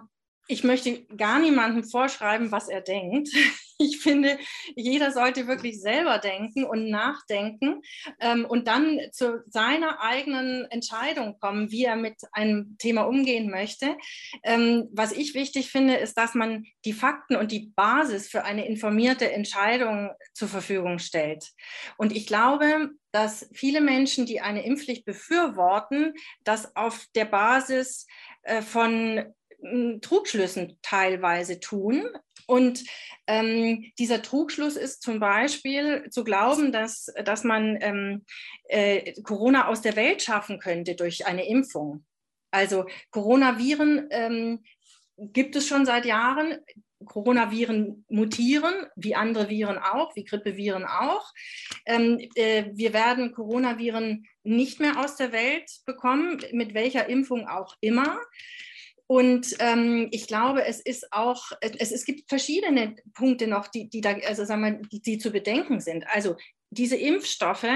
ich 0.49 0.65
möchte 0.65 1.05
gar 1.15 1.39
niemandem 1.39 1.85
vorschreiben, 1.85 2.51
was 2.53 2.69
er 2.69 2.81
denkt. 2.81 3.29
Ich 3.79 3.99
finde, 3.99 4.39
jeder 4.77 5.11
sollte 5.11 5.49
wirklich 5.49 5.81
selber 5.81 6.19
denken 6.19 6.63
und 6.63 6.89
nachdenken 6.89 7.83
ähm, 8.21 8.45
und 8.45 8.69
dann 8.69 9.01
zu 9.11 9.43
seiner 9.49 10.01
eigenen 10.01 10.67
Entscheidung 10.71 11.37
kommen, 11.41 11.73
wie 11.73 11.87
er 11.87 11.97
mit 11.97 12.15
einem 12.31 12.77
Thema 12.79 13.03
umgehen 13.03 13.51
möchte. 13.51 13.97
Ähm, 14.45 14.89
was 14.93 15.11
ich 15.11 15.35
wichtig 15.35 15.73
finde, 15.73 15.97
ist, 15.97 16.17
dass 16.17 16.37
man 16.37 16.65
die 16.85 16.93
Fakten 16.93 17.35
und 17.35 17.51
die 17.51 17.73
Basis 17.75 18.29
für 18.29 18.45
eine 18.45 18.69
informierte 18.69 19.33
Entscheidung 19.33 20.13
zur 20.33 20.47
Verfügung 20.47 21.01
stellt. 21.01 21.51
Und 21.97 22.15
ich 22.15 22.29
glaube, 22.29 22.91
dass 23.13 23.49
viele 23.53 23.81
Menschen, 23.81 24.27
die 24.27 24.41
eine 24.41 24.65
Impfpflicht 24.65 25.05
befürworten, 25.05 26.15
das 26.45 26.75
auf 26.75 27.07
der 27.15 27.27
Basis 27.27 28.07
äh, 28.43 28.63
von 28.63 29.33
Trugschlüssen 30.01 30.79
teilweise 30.83 31.61
tun. 31.61 32.09
Und 32.47 32.85
ähm, 33.27 33.93
dieser 33.99 34.23
Trugschluss 34.23 34.77
ist 34.77 35.03
zum 35.03 35.21
Beispiel 35.21 36.09
zu 36.11 36.25
glauben, 36.25 36.73
dass, 36.73 37.07
dass 37.25 37.45
man 37.45 37.79
ähm, 37.81 38.25
äh, 38.65 39.13
Corona 39.23 39.69
aus 39.69 39.81
der 39.81 39.95
Welt 39.95 40.23
schaffen 40.23 40.59
könnte 40.59 40.97
durch 40.97 41.27
eine 41.27 41.47
Impfung. 41.47 42.05
Also 42.51 42.87
Coronaviren 43.11 44.09
ähm, 44.11 44.65
gibt 45.17 45.55
es 45.55 45.69
schon 45.69 45.87
seit 45.87 46.05
Jahren. 46.05 46.59
Coronaviren 47.05 48.05
mutieren, 48.09 48.75
wie 48.97 49.15
andere 49.15 49.49
Viren 49.49 49.79
auch, 49.79 50.15
wie 50.17 50.25
Grippeviren 50.25 50.85
auch. 50.85 51.33
Ähm, 51.87 52.19
äh, 52.35 52.67
wir 52.73 52.93
werden 52.93 53.33
Coronaviren 53.33 54.27
nicht 54.43 54.81
mehr 54.81 54.99
aus 55.01 55.17
der 55.17 55.33
Welt 55.33 55.71
bekommen, 55.87 56.41
mit 56.53 56.75
welcher 56.75 57.09
Impfung 57.09 57.47
auch 57.49 57.77
immer. 57.81 58.19
Und 59.07 59.57
ähm, 59.59 60.09
ich 60.11 60.27
glaube, 60.27 60.65
es 60.65 60.81
ist 60.81 61.13
auch, 61.13 61.53
es, 61.61 61.93
es 61.93 62.05
gibt 62.05 62.29
verschiedene 62.29 62.97
Punkte 63.15 63.47
noch, 63.47 63.69
die, 63.69 63.91
die 63.91 64.01
da, 64.01 64.15
also 64.27 64.45
sagen 64.45 64.63
wir, 64.63 64.89
die, 64.89 65.03
die 65.03 65.19
zu 65.19 65.31
bedenken 65.31 65.81
sind. 65.81 66.07
Also 66.09 66.37
diese 66.71 66.97
Impfstoffe 66.97 67.67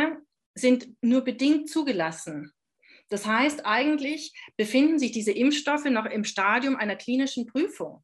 sind 0.54 0.88
nur 1.02 1.22
bedingt 1.22 1.68
zugelassen. 1.68 2.52
Das 3.08 3.26
heißt, 3.26 3.66
eigentlich 3.66 4.32
befinden 4.56 4.98
sich 4.98 5.12
diese 5.12 5.32
Impfstoffe 5.32 5.84
noch 5.84 6.06
im 6.06 6.24
Stadium 6.24 6.76
einer 6.76 6.96
klinischen 6.96 7.46
Prüfung. 7.46 8.02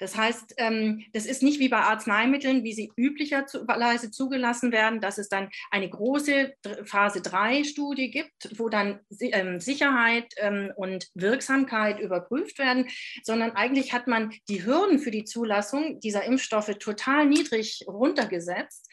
Das 0.00 0.16
heißt, 0.16 0.54
ähm, 0.56 1.04
das 1.12 1.26
ist 1.26 1.42
nicht 1.42 1.60
wie 1.60 1.68
bei 1.68 1.78
Arzneimitteln, 1.78 2.64
wie 2.64 2.72
sie 2.72 2.90
üblicherweise 2.96 4.10
zugelassen 4.10 4.72
werden, 4.72 5.00
dass 5.00 5.18
es 5.18 5.28
dann 5.28 5.50
eine 5.70 5.88
große 5.88 6.54
Phase 6.84 7.20
3-Studie 7.20 8.10
gibt, 8.10 8.58
wo 8.58 8.68
dann 8.68 9.00
ähm, 9.20 9.60
Sicherheit 9.60 10.32
ähm, 10.38 10.72
und 10.74 11.08
Wirksamkeit 11.14 12.00
überprüft 12.00 12.58
werden, 12.58 12.88
sondern 13.22 13.52
eigentlich 13.52 13.92
hat 13.92 14.06
man 14.06 14.32
die 14.48 14.64
Hürden 14.64 14.98
für 14.98 15.10
die 15.10 15.24
Zulassung 15.24 16.00
dieser 16.00 16.24
Impfstoffe 16.24 16.74
total 16.78 17.26
niedrig 17.26 17.84
runtergesetzt. 17.86 18.88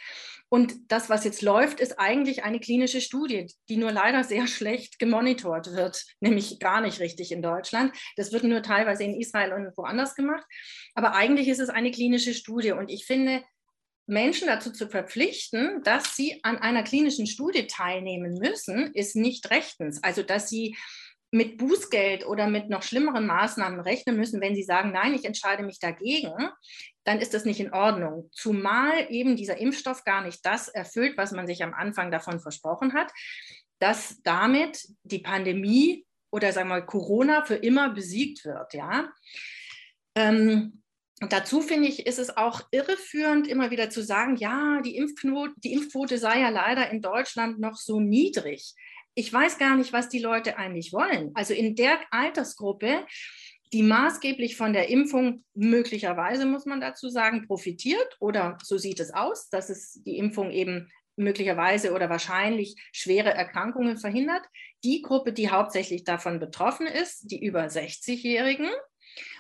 Und 0.50 0.92
das, 0.92 1.10
was 1.10 1.26
jetzt 1.26 1.42
läuft, 1.42 1.80
ist 1.80 2.00
eigentlich 2.00 2.44
eine 2.44 2.60
klinische 2.60 3.02
Studie, 3.02 3.48
die 3.68 3.78
nur 3.78 3.92
leider 3.92 4.24
sehr 4.24 4.48
schlecht 4.48 4.98
gemonitort 4.98 5.74
wird, 5.74 6.06
nämlich 6.22 6.60
gar 6.60 6.82
nicht 6.82 7.00
richtig 7.00 7.32
in 7.32 7.42
Deutschland. 7.42 7.94
Das 8.16 8.32
wird 8.32 8.44
nur 8.44 8.62
teilweise 8.62 9.04
in 9.04 9.20
Israel 9.20 9.54
und 9.54 9.78
woanders 9.78 10.16
gemacht. 10.16 10.46
Aber 10.96 11.14
eigentlich 11.16 11.50
ist 11.50 11.60
es 11.60 11.70
eine 11.70 11.92
klinische 11.92 12.34
Studie. 12.34 12.72
Und 12.72 12.90
ich 12.90 13.06
finde, 13.06 13.44
Menschen 14.06 14.48
dazu 14.48 14.72
zu 14.72 14.88
verpflichten, 14.88 15.84
dass 15.84 16.16
sie 16.16 16.40
an 16.44 16.58
einer 16.58 16.84
klinischen 16.84 17.28
Studie 17.28 17.68
teilnehmen 17.68 18.36
müssen, 18.36 18.94
ist 18.94 19.18
nicht 19.18 19.50
rechtens. 19.52 20.02
Also, 20.02 20.24
dass 20.24 20.48
sie 20.48 20.78
mit 21.32 21.58
Bußgeld 21.58 22.26
oder 22.26 22.48
mit 22.48 22.70
noch 22.70 22.84
schlimmeren 22.84 23.28
Maßnahmen 23.28 23.82
rechnen 23.82 24.16
müssen, 24.16 24.40
wenn 24.40 24.56
sie 24.56 24.64
sagen, 24.64 24.94
nein, 24.94 25.14
ich 25.14 25.26
entscheide 25.26 25.64
mich 25.64 25.80
dagegen, 25.80 26.32
dann 27.08 27.20
ist 27.20 27.34
das 27.34 27.46
nicht 27.46 27.62
in 27.62 27.74
Ordnung. 27.74 28.30
Zumal 28.34 29.10
eben 29.10 29.38
dieser 29.38 29.58
Impfstoff 29.58 30.04
gar 30.04 30.26
nicht 30.26 30.46
das 30.46 30.68
erfüllt, 30.68 31.18
was 31.18 31.32
man 31.32 31.48
sich 31.48 31.64
am 31.64 31.74
Anfang 31.74 32.12
davon 32.12 32.42
versprochen 32.42 32.94
hat, 32.94 33.14
dass 33.80 34.22
damit 34.24 34.86
die 35.04 35.20
Pandemie 35.20 36.06
oder 36.32 36.52
sagen 36.52 36.68
wir 36.68 36.82
Corona 36.82 37.46
für 37.46 37.56
immer 37.56 37.92
besiegt 37.92 38.44
wird. 38.44 38.74
Ja. 38.74 39.10
Ähm, 40.16 40.84
und 41.22 41.32
dazu 41.32 41.62
finde 41.62 41.88
ich, 41.88 42.06
ist 42.06 42.20
es 42.20 42.36
auch 42.36 42.62
irreführend, 42.72 43.48
immer 43.48 43.72
wieder 43.72 43.90
zu 43.90 44.04
sagen, 44.04 44.36
ja, 44.36 44.82
die 44.82 44.98
Impfquote, 44.98 45.54
die 45.64 45.72
Impfquote 45.72 46.18
sei 46.18 46.42
ja 46.42 46.50
leider 46.50 46.90
in 46.92 47.02
Deutschland 47.02 47.58
noch 47.58 47.78
so 47.78 48.02
niedrig. 48.02 48.76
Ich 49.16 49.32
weiß 49.32 49.58
gar 49.58 49.78
nicht, 49.78 49.94
was 49.94 50.10
die 50.10 50.20
Leute 50.20 50.58
eigentlich 50.58 50.92
wollen. 50.92 51.32
Also 51.36 51.54
in 51.54 51.76
der 51.78 52.00
Altersgruppe, 52.12 53.06
die 53.74 53.84
maßgeblich 53.84 54.56
von 54.56 54.74
der 54.74 54.90
Impfung 54.90 55.44
möglicherweise, 55.54 56.46
muss 56.46 56.66
man 56.66 56.82
dazu 56.82 57.10
sagen, 57.10 57.48
profitiert 57.48 58.18
oder 58.20 58.58
so 58.64 58.78
sieht 58.78 59.00
es 59.00 59.14
aus, 59.14 59.50
dass 59.50 59.70
es 59.70 60.02
die 60.06 60.18
Impfung 60.18 60.52
eben 60.52 60.90
möglicherweise 61.16 61.94
oder 61.94 62.10
wahrscheinlich 62.10 62.76
schwere 62.94 63.34
Erkrankungen 63.34 63.98
verhindert. 63.98 64.44
Die 64.84 65.02
Gruppe, 65.02 65.34
die 65.34 65.50
hauptsächlich 65.50 66.04
davon 66.04 66.40
betroffen 66.40 66.88
ist, 66.88 67.32
die 67.32 67.44
über 67.44 67.66
60-Jährigen, 67.66 68.70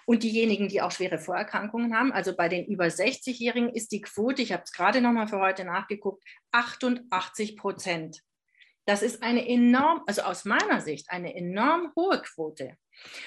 und 0.05 0.23
diejenigen, 0.23 0.69
die 0.69 0.81
auch 0.81 0.91
schwere 0.91 1.19
Vorerkrankungen 1.19 1.93
haben, 1.93 2.11
also 2.11 2.35
bei 2.35 2.47
den 2.47 2.65
über 2.65 2.85
60-Jährigen 2.85 3.69
ist 3.69 3.91
die 3.91 4.01
Quote, 4.01 4.41
ich 4.41 4.53
habe 4.53 4.63
es 4.63 4.71
gerade 4.71 5.01
noch 5.01 5.11
mal 5.11 5.27
für 5.27 5.39
heute 5.39 5.65
nachgeguckt, 5.65 6.23
88 6.51 7.57
Prozent. 7.57 8.21
Das 8.85 9.01
ist 9.01 9.21
eine 9.21 9.47
enorm, 9.47 10.03
also 10.07 10.21
aus 10.21 10.45
meiner 10.45 10.79
Sicht 10.79 11.09
eine 11.09 11.35
enorm 11.35 11.91
hohe 11.95 12.21
Quote. 12.21 12.77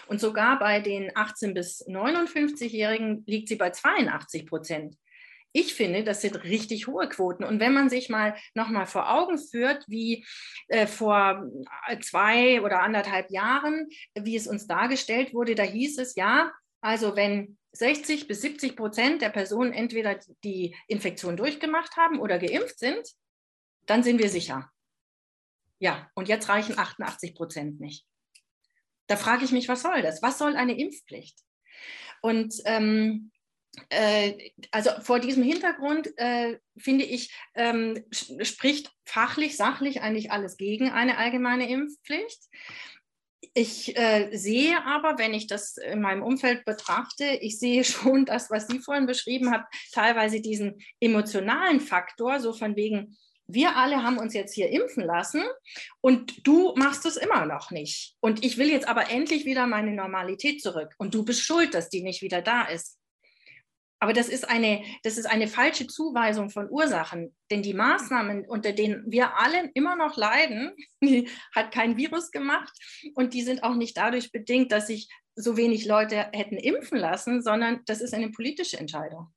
Und 0.07 0.21
sogar 0.21 0.59
bei 0.59 0.81
den 0.81 1.11
18 1.15 1.55
bis 1.55 1.87
59-Jährigen 1.87 3.25
liegt 3.27 3.49
sie 3.49 3.57
bei 3.57 3.71
82 3.71 4.47
Prozent. 4.47 4.97
Ich 5.53 5.75
finde, 5.75 6.05
das 6.05 6.21
sind 6.21 6.45
richtig 6.45 6.87
hohe 6.87 7.09
Quoten. 7.09 7.43
Und 7.43 7.59
wenn 7.59 7.75
man 7.75 7.91
sich 7.91 8.09
mal 8.09 8.37
nochmal 8.55 8.87
vor 8.87 9.13
Augen 9.13 9.37
führt, 9.37 9.85
wie 9.89 10.25
äh, 10.69 10.87
vor 10.87 11.45
zwei 12.03 12.63
oder 12.63 12.83
anderthalb 12.83 13.31
Jahren, 13.31 13.89
wie 14.15 14.37
es 14.37 14.47
uns 14.47 14.69
dargestellt 14.69 15.35
wurde, 15.35 15.57
da 15.57 15.65
hieß 15.65 15.99
es, 15.99 16.15
ja, 16.15 16.53
also 16.81 17.17
wenn 17.17 17.59
60 17.73 18.29
bis 18.29 18.43
70 18.43 18.77
Prozent 18.77 19.23
der 19.23 19.31
Personen 19.31 19.73
entweder 19.73 20.19
die 20.45 20.77
Infektion 20.87 21.37
durchgemacht 21.37 21.97
haben 21.97 22.21
oder 22.21 22.39
geimpft 22.39 22.79
sind, 22.79 23.07
dann 23.87 24.03
sind 24.03 24.19
wir 24.19 24.29
sicher. 24.29 24.71
Ja, 25.79 26.11
und 26.15 26.29
jetzt 26.29 26.49
reichen 26.49 26.79
88 26.79 27.35
Prozent 27.35 27.81
nicht. 27.81 28.07
Da 29.11 29.17
frage 29.17 29.45
ich 29.45 29.51
mich, 29.51 29.69
was 29.69 29.83
soll 29.83 30.03
das? 30.03 30.23
Was 30.23 30.39
soll 30.39 30.55
eine 30.55 30.79
Impfpflicht? 30.79 31.37
Und 32.23 32.55
ähm, 32.65 33.33
äh, 33.89 34.51
also 34.71 34.91
vor 35.03 35.19
diesem 35.19 35.43
Hintergrund 35.43 36.17
äh, 36.17 36.59
finde 36.79 37.05
ich, 37.05 37.35
ähm, 37.57 38.05
spricht 38.13 38.93
fachlich, 39.05 39.57
sachlich 39.57 40.03
eigentlich 40.03 40.31
alles 40.31 40.57
gegen 40.57 40.91
eine 40.91 41.19
allgemeine 41.19 41.69
Impfpflicht. 41.69 42.41
Ich 43.55 43.97
äh, 43.97 44.31
sehe 44.37 44.85
aber, 44.87 45.19
wenn 45.19 45.35
ich 45.35 45.49
das 45.49 45.77
in 45.77 46.03
meinem 46.03 46.23
Umfeld 46.23 46.65
betrachte, 46.65 47.25
ich 47.25 47.59
sehe 47.59 47.83
schon 47.85 48.27
das, 48.27 48.49
was 48.49 48.69
Sie 48.69 48.79
vorhin 48.79 49.07
beschrieben 49.07 49.51
haben, 49.51 49.65
teilweise 49.93 50.41
diesen 50.41 50.81
emotionalen 51.01 51.81
Faktor, 51.81 52.39
so 52.39 52.53
von 52.53 52.77
wegen, 52.77 53.17
wir 53.55 53.77
alle 53.77 54.03
haben 54.03 54.19
uns 54.19 54.35
jetzt 54.35 54.55
hier 54.55 54.71
impfen 54.71 55.05
lassen 55.05 55.43
und 56.01 56.47
du 56.47 56.75
machst 56.77 57.07
es 57.07 57.17
immer 57.17 57.47
noch 57.47 57.71
nicht. 57.71 58.17
Und 58.21 58.45
ich 58.45 58.59
will 58.59 58.71
jetzt 58.71 58.89
aber 58.89 59.11
endlich 59.11 59.45
wieder 59.45 59.67
meine 59.67 59.93
Normalität 59.93 60.63
zurück. 60.63 60.95
Und 60.99 61.15
du 61.15 61.25
bist 61.25 61.43
schuld, 61.43 61.75
dass 61.75 61.89
die 61.89 62.03
nicht 62.03 62.23
wieder 62.23 62.43
da 62.43 62.65
ist. 62.65 62.99
Aber 64.03 64.15
das 64.15 64.31
ist 64.31 64.49
eine, 64.49 64.83
das 65.03 65.19
ist 65.19 65.27
eine 65.27 65.47
falsche 65.47 65.87
Zuweisung 65.87 66.49
von 66.49 66.71
Ursachen, 66.71 67.37
denn 67.51 67.63
die 67.63 67.75
Maßnahmen, 67.75 68.47
unter 68.49 68.73
denen 68.73 69.05
wir 69.07 69.39
alle 69.39 69.71
immer 69.75 69.95
noch 69.95 70.17
leiden, 70.17 70.73
hat 71.55 71.71
kein 71.71 71.99
Virus 71.99 72.31
gemacht 72.31 72.73
und 73.15 73.35
die 73.35 73.43
sind 73.43 73.63
auch 73.63 73.75
nicht 73.75 73.99
dadurch 73.99 74.33
bedingt, 74.33 74.73
dass 74.73 74.87
sich 74.87 75.11
so 75.35 75.59
wenig 75.59 75.85
Leute 75.85 76.31
hätten 76.33 76.57
impfen 76.57 76.99
lassen, 76.99 77.43
sondern 77.43 77.81
das 77.85 78.01
ist 78.01 78.15
eine 78.15 78.31
politische 78.31 78.79
Entscheidung. 78.79 79.33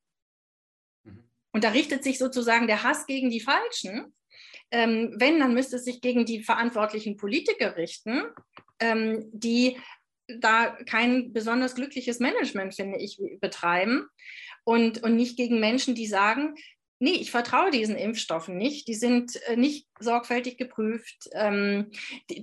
Und 1.53 1.63
da 1.63 1.69
richtet 1.69 2.03
sich 2.03 2.17
sozusagen 2.17 2.67
der 2.67 2.83
Hass 2.83 3.05
gegen 3.05 3.29
die 3.29 3.39
Falschen. 3.39 4.13
Ähm, 4.71 5.15
wenn, 5.17 5.39
dann 5.39 5.53
müsste 5.53 5.77
es 5.77 5.85
sich 5.85 6.01
gegen 6.01 6.25
die 6.25 6.43
verantwortlichen 6.43 7.15
Politiker 7.15 7.77
richten, 7.77 8.23
ähm, 8.79 9.29
die 9.31 9.77
da 10.27 10.77
kein 10.85 11.31
besonders 11.31 11.75
glückliches 11.75 12.19
Management, 12.19 12.75
finde 12.75 12.97
ich, 12.97 13.21
betreiben 13.39 14.07
und, 14.63 15.03
und 15.03 15.15
nicht 15.15 15.37
gegen 15.37 15.59
Menschen, 15.59 15.95
die 15.95 16.07
sagen, 16.07 16.55
nee, 16.99 17.11
ich 17.11 17.31
vertraue 17.31 17.69
diesen 17.69 17.97
Impfstoffen 17.97 18.57
nicht, 18.57 18.87
die 18.87 18.95
sind 18.95 19.35
äh, 19.47 19.57
nicht 19.57 19.87
sorgfältig 19.99 20.57
geprüft. 20.57 21.29
Ähm, 21.33 21.91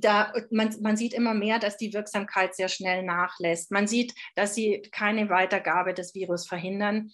da, 0.00 0.32
man, 0.50 0.74
man 0.82 0.96
sieht 0.96 1.14
immer 1.14 1.34
mehr, 1.34 1.58
dass 1.58 1.78
die 1.78 1.94
Wirksamkeit 1.94 2.54
sehr 2.54 2.68
schnell 2.68 3.02
nachlässt. 3.02 3.70
Man 3.70 3.86
sieht, 3.86 4.14
dass 4.36 4.54
sie 4.54 4.82
keine 4.92 5.30
Weitergabe 5.30 5.94
des 5.94 6.14
Virus 6.14 6.46
verhindern. 6.46 7.10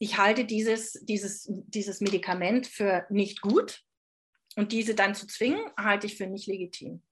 Ich 0.00 0.18
halte 0.18 0.44
dieses, 0.44 0.92
dieses, 1.02 1.46
dieses 1.48 2.00
Medikament 2.00 2.66
für 2.66 3.06
nicht 3.10 3.42
gut 3.42 3.82
und 4.56 4.72
diese 4.72 4.94
dann 4.94 5.14
zu 5.14 5.26
zwingen, 5.26 5.60
halte 5.76 6.06
ich 6.06 6.16
für 6.16 6.26
nicht 6.26 6.46
legitim. 6.46 7.02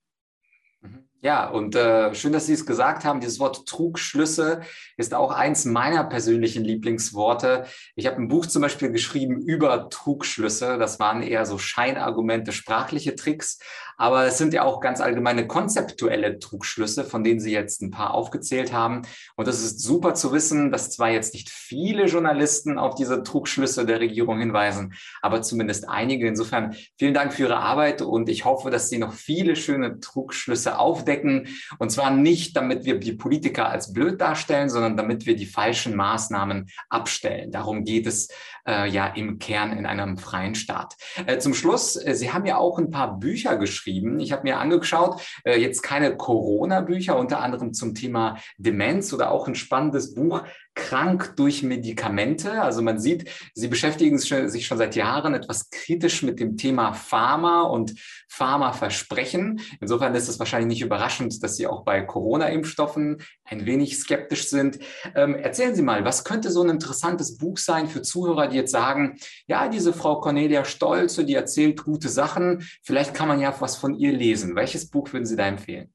Mhm. 0.80 1.08
Ja, 1.20 1.48
und 1.48 1.74
äh, 1.74 2.14
schön, 2.14 2.32
dass 2.32 2.46
Sie 2.46 2.52
es 2.52 2.64
gesagt 2.64 3.04
haben. 3.04 3.20
Dieses 3.20 3.40
Wort 3.40 3.66
Trugschlüsse 3.66 4.60
ist 4.96 5.14
auch 5.14 5.32
eins 5.32 5.64
meiner 5.64 6.04
persönlichen 6.04 6.64
Lieblingsworte. 6.64 7.66
Ich 7.96 8.06
habe 8.06 8.22
ein 8.22 8.28
Buch 8.28 8.46
zum 8.46 8.62
Beispiel 8.62 8.92
geschrieben 8.92 9.42
über 9.42 9.90
Trugschlüsse. 9.90 10.78
Das 10.78 11.00
waren 11.00 11.22
eher 11.22 11.44
so 11.44 11.58
Scheinargumente, 11.58 12.52
sprachliche 12.52 13.16
Tricks. 13.16 13.58
Aber 13.98 14.24
es 14.26 14.38
sind 14.38 14.54
ja 14.54 14.62
auch 14.62 14.80
ganz 14.80 15.00
allgemeine 15.00 15.46
konzeptuelle 15.48 16.38
Trugschlüsse, 16.38 17.04
von 17.04 17.24
denen 17.24 17.40
Sie 17.40 17.52
jetzt 17.52 17.82
ein 17.82 17.90
paar 17.90 18.14
aufgezählt 18.14 18.72
haben. 18.72 19.02
Und 19.34 19.48
es 19.48 19.62
ist 19.62 19.80
super 19.80 20.14
zu 20.14 20.32
wissen, 20.32 20.70
dass 20.70 20.90
zwar 20.90 21.10
jetzt 21.10 21.34
nicht 21.34 21.50
viele 21.50 22.06
Journalisten 22.06 22.78
auf 22.78 22.94
diese 22.94 23.24
Trugschlüsse 23.24 23.84
der 23.84 23.98
Regierung 23.98 24.38
hinweisen, 24.38 24.94
aber 25.20 25.42
zumindest 25.42 25.88
einige. 25.88 26.28
Insofern 26.28 26.76
vielen 26.96 27.12
Dank 27.12 27.34
für 27.34 27.42
Ihre 27.42 27.58
Arbeit 27.58 28.00
und 28.00 28.28
ich 28.28 28.44
hoffe, 28.44 28.70
dass 28.70 28.88
Sie 28.88 28.98
noch 28.98 29.12
viele 29.12 29.56
schöne 29.56 29.98
Trugschlüsse 29.98 30.78
aufdecken. 30.78 31.48
Und 31.78 31.90
zwar 31.90 32.12
nicht, 32.12 32.56
damit 32.56 32.84
wir 32.84 33.00
die 33.00 33.14
Politiker 33.14 33.68
als 33.68 33.92
blöd 33.92 34.20
darstellen, 34.20 34.70
sondern 34.70 34.96
damit 34.96 35.26
wir 35.26 35.34
die 35.34 35.46
falschen 35.46 35.96
Maßnahmen 35.96 36.70
abstellen. 36.88 37.50
Darum 37.50 37.82
geht 37.82 38.06
es 38.06 38.28
äh, 38.64 38.88
ja 38.88 39.08
im 39.08 39.40
Kern 39.40 39.76
in 39.76 39.86
einem 39.86 40.18
freien 40.18 40.54
Staat. 40.54 40.94
Äh, 41.26 41.38
zum 41.38 41.54
Schluss, 41.54 41.96
äh, 41.96 42.14
Sie 42.14 42.32
haben 42.32 42.46
ja 42.46 42.58
auch 42.58 42.78
ein 42.78 42.90
paar 42.90 43.18
Bücher 43.18 43.56
geschrieben. 43.56 43.87
Ich 43.88 44.32
habe 44.32 44.42
mir 44.42 44.58
angeschaut, 44.58 45.22
äh, 45.44 45.58
jetzt 45.58 45.82
keine 45.82 46.16
Corona-Bücher, 46.16 47.18
unter 47.18 47.40
anderem 47.40 47.72
zum 47.72 47.94
Thema 47.94 48.38
Demenz 48.56 49.12
oder 49.12 49.30
auch 49.30 49.48
ein 49.48 49.54
spannendes 49.54 50.14
Buch 50.14 50.42
krank 50.78 51.34
durch 51.36 51.62
Medikamente. 51.62 52.62
Also 52.62 52.82
man 52.82 52.98
sieht, 52.98 53.28
Sie 53.52 53.68
beschäftigen 53.68 54.18
sich 54.18 54.66
schon 54.66 54.78
seit 54.78 54.94
Jahren 54.94 55.34
etwas 55.34 55.70
kritisch 55.70 56.22
mit 56.22 56.38
dem 56.38 56.56
Thema 56.56 56.92
Pharma 56.92 57.62
und 57.62 57.94
Pharmaversprechen. 58.28 59.60
Insofern 59.80 60.14
ist 60.14 60.28
es 60.28 60.38
wahrscheinlich 60.38 60.68
nicht 60.68 60.82
überraschend, 60.82 61.42
dass 61.42 61.56
Sie 61.56 61.66
auch 61.66 61.82
bei 61.82 62.00
Corona-Impfstoffen 62.02 63.22
ein 63.44 63.66
wenig 63.66 63.98
skeptisch 63.98 64.48
sind. 64.48 64.78
Ähm, 65.14 65.34
erzählen 65.34 65.74
Sie 65.74 65.82
mal, 65.82 66.04
was 66.04 66.24
könnte 66.24 66.50
so 66.50 66.62
ein 66.62 66.70
interessantes 66.70 67.36
Buch 67.36 67.58
sein 67.58 67.88
für 67.88 68.02
Zuhörer, 68.02 68.46
die 68.46 68.56
jetzt 68.56 68.72
sagen, 68.72 69.18
ja, 69.46 69.68
diese 69.68 69.92
Frau 69.92 70.20
Cornelia 70.20 70.64
Stolze, 70.64 71.24
die 71.24 71.34
erzählt 71.34 71.82
gute 71.82 72.08
Sachen, 72.08 72.64
vielleicht 72.82 73.14
kann 73.14 73.28
man 73.28 73.40
ja 73.40 73.54
was 73.58 73.76
von 73.76 73.94
ihr 73.94 74.12
lesen. 74.12 74.54
Welches 74.54 74.88
Buch 74.88 75.12
würden 75.12 75.26
Sie 75.26 75.36
da 75.36 75.46
empfehlen? 75.46 75.92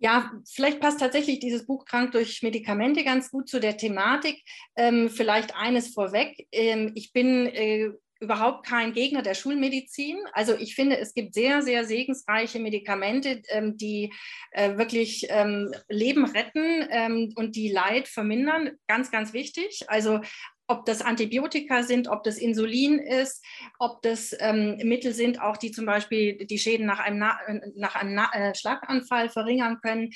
Ja, 0.00 0.30
vielleicht 0.48 0.80
passt 0.80 1.00
tatsächlich 1.00 1.40
dieses 1.40 1.66
Buch 1.66 1.84
Krank 1.84 2.12
durch 2.12 2.42
Medikamente 2.42 3.02
ganz 3.02 3.30
gut 3.30 3.48
zu 3.48 3.58
der 3.58 3.76
Thematik. 3.76 4.42
Ähm, 4.76 5.10
vielleicht 5.10 5.56
eines 5.56 5.92
vorweg. 5.92 6.46
Ähm, 6.52 6.92
ich 6.94 7.12
bin 7.12 7.46
äh, 7.46 7.90
überhaupt 8.20 8.66
kein 8.66 8.92
Gegner 8.92 9.22
der 9.22 9.34
Schulmedizin. 9.34 10.18
Also 10.32 10.54
ich 10.56 10.74
finde, 10.74 10.98
es 10.98 11.14
gibt 11.14 11.34
sehr, 11.34 11.62
sehr 11.62 11.84
segensreiche 11.84 12.58
Medikamente, 12.58 13.42
ähm, 13.48 13.76
die 13.76 14.12
äh, 14.52 14.76
wirklich 14.76 15.26
ähm, 15.30 15.72
Leben 15.88 16.24
retten 16.24 16.86
ähm, 16.90 17.32
und 17.36 17.54
die 17.54 17.70
Leid 17.70 18.08
vermindern. 18.08 18.72
Ganz, 18.86 19.10
ganz 19.10 19.32
wichtig. 19.32 19.84
Also 19.88 20.20
ob 20.68 20.84
das 20.84 21.02
Antibiotika 21.02 21.82
sind, 21.82 22.08
ob 22.08 22.22
das 22.22 22.36
Insulin 22.36 22.98
ist, 22.98 23.44
ob 23.78 24.02
das 24.02 24.36
ähm, 24.38 24.76
Mittel 24.84 25.12
sind, 25.12 25.40
auch 25.40 25.56
die 25.56 25.72
zum 25.72 25.86
Beispiel 25.86 26.46
die 26.46 26.58
Schäden 26.58 26.86
nach 26.86 27.00
einem, 27.00 27.18
Na 27.18 27.38
nach 27.74 27.96
einem 27.96 28.14
Na 28.14 28.30
äh, 28.32 28.54
Schlaganfall 28.54 29.30
verringern 29.30 29.80
können. 29.80 30.10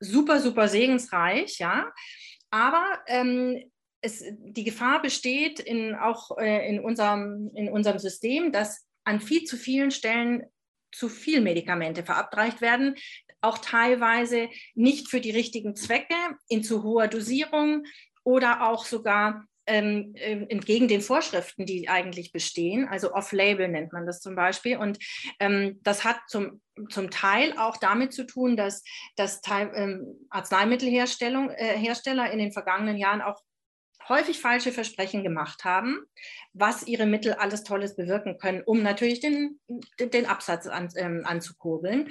Super, 0.00 0.40
super 0.40 0.68
segensreich, 0.68 1.58
ja. 1.58 1.90
Aber 2.50 2.84
ähm, 3.06 3.62
es, 4.00 4.24
die 4.38 4.64
Gefahr 4.64 5.00
besteht 5.00 5.60
in, 5.60 5.94
auch 5.94 6.36
äh, 6.36 6.68
in, 6.68 6.80
unserem, 6.80 7.50
in 7.54 7.70
unserem 7.70 8.00
System, 8.00 8.50
dass 8.50 8.84
an 9.04 9.20
viel 9.20 9.44
zu 9.44 9.56
vielen 9.56 9.92
Stellen 9.92 10.42
zu 10.92 11.08
viel 11.08 11.40
Medikamente 11.40 12.04
verabreicht 12.04 12.60
werden, 12.60 12.96
auch 13.40 13.58
teilweise 13.58 14.48
nicht 14.74 15.08
für 15.08 15.20
die 15.20 15.30
richtigen 15.30 15.76
Zwecke, 15.76 16.14
in 16.48 16.62
zu 16.62 16.82
hoher 16.82 17.08
Dosierung 17.08 17.84
oder 18.24 18.68
auch 18.68 18.84
sogar 18.84 19.46
ähm, 19.66 20.14
ähm, 20.16 20.46
entgegen 20.48 20.88
den 20.88 21.00
Vorschriften, 21.00 21.66
die 21.66 21.88
eigentlich 21.88 22.32
bestehen. 22.32 22.88
Also 22.88 23.14
off-label 23.14 23.68
nennt 23.68 23.92
man 23.92 24.06
das 24.06 24.20
zum 24.20 24.34
Beispiel. 24.34 24.76
Und 24.76 24.98
ähm, 25.40 25.80
das 25.82 26.04
hat 26.04 26.18
zum, 26.28 26.60
zum 26.90 27.10
Teil 27.10 27.56
auch 27.58 27.76
damit 27.76 28.12
zu 28.12 28.24
tun, 28.24 28.56
dass, 28.56 28.82
dass 29.16 29.40
ähm, 29.48 30.26
Arzneimittelhersteller 30.30 31.56
äh, 31.56 32.32
in 32.32 32.38
den 32.38 32.52
vergangenen 32.52 32.96
Jahren 32.96 33.22
auch 33.22 33.40
häufig 34.08 34.40
falsche 34.40 34.72
Versprechen 34.72 35.22
gemacht 35.22 35.64
haben, 35.64 36.00
was 36.52 36.86
ihre 36.86 37.06
Mittel 37.06 37.32
alles 37.34 37.64
Tolles 37.64 37.96
bewirken 37.96 38.38
können, 38.38 38.62
um 38.64 38.82
natürlich 38.82 39.20
den, 39.20 39.60
den 39.98 40.26
Absatz 40.26 40.66
an, 40.66 40.88
ähm, 40.96 41.22
anzukurbeln. 41.24 42.10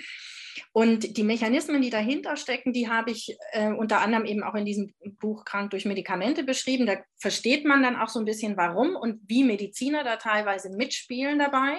Und 0.73 1.17
die 1.17 1.23
Mechanismen, 1.23 1.81
die 1.81 1.89
dahinter 1.89 2.35
stecken, 2.35 2.73
die 2.73 2.89
habe 2.89 3.11
ich 3.11 3.37
äh, 3.51 3.71
unter 3.71 4.01
anderem 4.01 4.25
eben 4.25 4.43
auch 4.43 4.55
in 4.55 4.65
diesem 4.65 4.93
Buch 5.19 5.45
Krank 5.45 5.71
durch 5.71 5.85
Medikamente 5.85 6.43
beschrieben. 6.43 6.85
Da 6.85 6.97
versteht 7.17 7.65
man 7.65 7.83
dann 7.83 7.95
auch 7.95 8.09
so 8.09 8.19
ein 8.19 8.25
bisschen, 8.25 8.57
warum 8.57 8.95
und 8.95 9.21
wie 9.27 9.43
Mediziner 9.43 10.03
da 10.03 10.17
teilweise 10.17 10.69
mitspielen 10.69 11.39
dabei. 11.39 11.77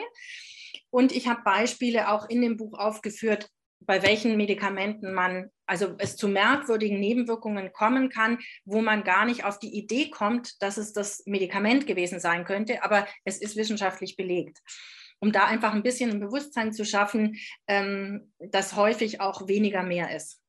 Und 0.91 1.13
ich 1.13 1.27
habe 1.29 1.43
Beispiele 1.43 2.11
auch 2.11 2.29
in 2.29 2.43
dem 2.43 2.57
Buch 2.57 2.79
aufgeführt, 2.79 3.49
bei 3.87 4.03
welchen 4.03 4.37
Medikamenten 4.37 5.13
man, 5.13 5.51
also 5.67 5.95
es 5.99 6.17
zu 6.17 6.29
merkwürdigen 6.29 7.01
Nebenwirkungen 7.01 7.73
kommen 7.73 8.09
kann, 8.09 8.39
wo 8.65 8.83
man 8.83 9.05
gar 9.05 9.25
nicht 9.25 9.45
auf 9.45 9.59
die 9.59 9.77
Idee 9.77 10.11
kommt, 10.11 10.61
dass 10.63 10.77
es 10.77 10.93
das 10.93 11.23
Medikament 11.27 11.87
gewesen 11.87 12.21
sein 12.21 12.45
könnte, 12.45 12.83
aber 12.83 13.07
es 13.25 13.41
ist 13.41 13.57
wissenschaftlich 13.57 14.17
belegt. 14.17 14.59
Um 15.21 15.31
da 15.31 15.47
einfach 15.47 15.73
ein 15.73 15.85
bisschen 15.85 16.11
ein 16.11 16.21
Bewusstsein 16.21 16.73
zu 16.73 16.85
schaffen, 16.85 17.39
ähm, 17.69 18.33
dass 18.39 18.75
häufig 18.75 19.21
auch 19.21 19.47
weniger 19.47 19.83
mehr 19.83 20.15
ist. 20.15 20.41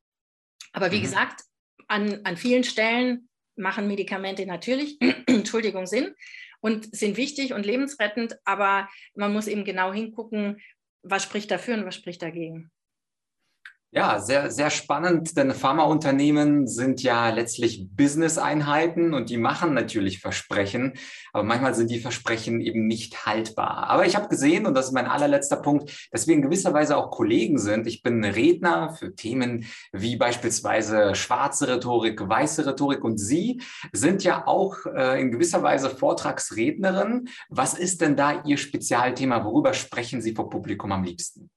Aber 0.72 0.92
wie 0.92 0.98
mhm. 0.98 1.04
gesagt, 1.04 1.42
an, 1.88 2.22
an 2.24 2.38
vielen 2.38 2.64
Stellen 2.64 3.30
machen 3.56 3.88
Medikamente 3.88 4.46
natürlich, 4.46 4.98
Entschuldigung, 5.28 5.86
Sinn 5.86 6.16
und 6.60 6.96
sind 6.96 7.18
wichtig 7.18 7.54
und 7.54 7.66
lebensrettend, 7.66 8.38
aber 8.46 8.90
man 9.16 9.34
muss 9.34 9.48
eben 9.48 9.66
genau 9.66 9.94
hingucken, 9.94 10.62
was 11.04 11.24
spricht 11.24 11.52
dafür 11.52 11.76
und 11.76 11.86
was 11.86 11.96
spricht 11.96 12.22
dagegen. 12.22 12.72
Ja, 13.96 14.20
sehr, 14.20 14.50
sehr 14.50 14.72
spannend, 14.72 15.38
denn 15.38 15.52
Pharmaunternehmen 15.52 16.66
sind 16.66 17.04
ja 17.04 17.30
letztlich 17.30 17.88
Business-Einheiten 17.96 19.14
und 19.14 19.30
die 19.30 19.38
machen 19.38 19.76
natürlich 19.76 20.18
Versprechen, 20.18 20.94
aber 21.32 21.44
manchmal 21.44 21.76
sind 21.76 21.92
die 21.92 22.00
Versprechen 22.00 22.60
eben 22.60 22.88
nicht 22.88 23.28
haltbar. 23.28 23.92
Aber 23.92 24.08
ich 24.08 24.16
habe 24.16 24.30
gesehen, 24.30 24.66
und 24.66 24.74
das 24.74 24.88
ist 24.88 24.94
mein 24.94 25.06
allerletzter 25.06 25.58
Punkt, 25.58 26.10
dass 26.12 26.26
wir 26.26 26.34
in 26.34 26.42
gewisser 26.42 26.74
Weise 26.74 26.98
auch 26.98 27.12
Kollegen 27.12 27.60
sind. 27.60 27.86
Ich 27.86 28.02
bin 28.02 28.26
Redner 28.26 28.96
für 28.96 29.14
Themen 29.14 29.66
wie 29.92 30.16
beispielsweise 30.16 31.14
schwarze 31.14 31.68
Rhetorik, 31.68 32.28
weiße 32.28 32.66
Rhetorik 32.66 33.04
und 33.04 33.20
Sie 33.20 33.62
sind 33.92 34.24
ja 34.24 34.48
auch 34.48 34.88
äh, 34.88 35.22
in 35.22 35.30
gewisser 35.30 35.62
Weise 35.62 35.92
Vortragsrednerin. 35.92 37.30
Was 37.50 37.76
ist 37.76 38.02
denn 38.02 38.16
da 38.16 38.42
Ihr 38.44 38.58
Spezialthema? 38.58 39.46
Worüber 39.46 39.76
sprechen 39.76 40.20
Sie 40.20 40.34
vor 40.34 40.50
Publikum 40.50 40.92
am 40.92 41.04
liebsten? 41.04 41.52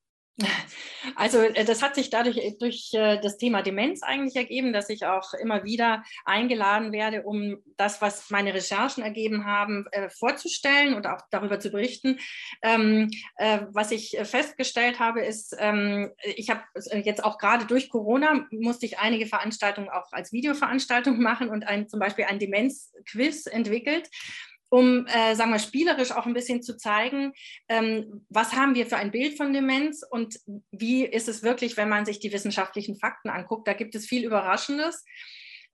Also 1.15 1.41
äh, 1.41 1.65
das 1.65 1.83
hat 1.83 1.95
sich 1.95 2.11
dadurch 2.11 2.37
äh, 2.37 2.57
durch 2.59 2.91
äh, 2.93 3.19
das 3.21 3.39
Thema 3.39 3.63
Demenz 3.63 4.03
eigentlich 4.03 4.37
ergeben, 4.37 4.73
dass 4.73 4.91
ich 4.91 5.07
auch 5.07 5.33
immer 5.35 5.65
wieder 5.65 6.05
eingeladen 6.25 6.93
werde, 6.93 7.23
um 7.23 7.63
das, 7.77 8.03
was 8.03 8.31
meine 8.31 8.53
Recherchen 8.53 9.03
ergeben 9.03 9.47
haben, 9.47 9.87
vorzustellen 10.19 10.95
und 10.95 11.07
auch 11.07 11.21
darüber 11.31 11.61
zu 11.61 11.71
berichten. 11.71 12.19
Ähm, 12.63 13.11
was 13.71 13.91
ich 13.91 14.17
festgestellt 14.23 14.99
habe, 14.99 15.25
ist, 15.25 15.55
ähm, 15.59 16.11
ich 16.23 16.51
habe 16.51 16.63
jetzt 17.03 17.25
auch 17.25 17.39
gerade 17.39 17.67
durch 17.67 17.89
Corona 17.89 18.47
musste 18.51 18.87
ich 18.87 18.99
einige 18.99 19.27
Veranstaltungen 19.27 19.89
auch 19.89 20.13
als 20.13 20.33
Videoveranstaltung 20.33 21.19
machen 21.21 21.49
und 21.49 21.67
ein, 21.67 21.89
zum 21.89 22.01
Beispiel 22.01 22.25
ein 22.25 22.39
Demenz-Quiz 22.39 23.47
entwickelt 23.47 24.09
um, 24.69 25.07
äh, 25.07 25.35
sagen 25.35 25.53
wir, 25.53 25.59
spielerisch 25.59 26.13
auch 26.13 26.27
ein 26.27 26.35
bisschen 26.35 26.63
zu 26.63 26.77
zeigen, 26.77 27.33
ähm, 27.69 28.27
was 28.29 28.55
haben 28.55 28.75
wir 28.75 28.87
für 28.87 28.97
ein 28.97 29.11
Bild 29.11 29.37
von 29.37 29.53
Demenz 29.53 30.03
und 30.09 30.41
wie 30.71 31.05
ist 31.05 31.29
es 31.29 31.43
wirklich, 31.43 31.77
wenn 31.77 31.89
man 31.89 32.05
sich 32.05 32.19
die 32.19 32.33
wissenschaftlichen 32.33 32.97
Fakten 32.97 33.29
anguckt. 33.29 33.69
Da 33.69 33.75
gibt 33.75 33.95
es 33.95 34.07
viel 34.07 34.25
Überraschendes. 34.25 35.05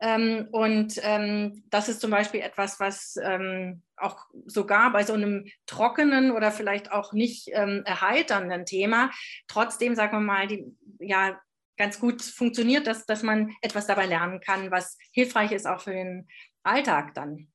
Ähm, 0.00 0.48
und 0.50 1.00
ähm, 1.04 1.62
das 1.70 1.88
ist 1.88 2.00
zum 2.00 2.10
Beispiel 2.10 2.40
etwas, 2.40 2.80
was 2.80 3.14
ähm, 3.22 3.82
auch 3.96 4.26
sogar 4.46 4.90
bei 4.92 5.04
so 5.04 5.12
einem 5.12 5.46
trockenen 5.66 6.32
oder 6.32 6.50
vielleicht 6.50 6.90
auch 6.90 7.12
nicht 7.12 7.50
ähm, 7.52 7.82
erheiternden 7.84 8.66
Thema 8.66 9.12
trotzdem, 9.46 9.94
sagen 9.94 10.16
wir 10.16 10.20
mal, 10.20 10.48
die, 10.48 10.64
ja, 10.98 11.40
ganz 11.76 12.00
gut 12.00 12.20
funktioniert, 12.20 12.88
dass, 12.88 13.06
dass 13.06 13.22
man 13.22 13.54
etwas 13.60 13.86
dabei 13.86 14.06
lernen 14.06 14.40
kann, 14.40 14.72
was 14.72 14.98
hilfreich 15.12 15.52
ist 15.52 15.66
auch 15.66 15.80
für 15.80 15.92
den 15.92 16.26
Alltag 16.64 17.14
dann. 17.14 17.51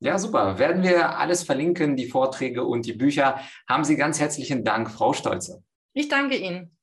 Ja, 0.00 0.18
super. 0.18 0.58
Werden 0.58 0.82
wir 0.82 1.18
alles 1.18 1.42
verlinken, 1.42 1.96
die 1.96 2.06
Vorträge 2.06 2.64
und 2.64 2.84
die 2.84 2.92
Bücher. 2.92 3.40
Haben 3.68 3.84
Sie 3.84 3.96
ganz 3.96 4.20
herzlichen 4.20 4.62
Dank, 4.64 4.90
Frau 4.90 5.12
Stolze. 5.12 5.62
Ich 5.94 6.08
danke 6.08 6.36
Ihnen. 6.36 6.75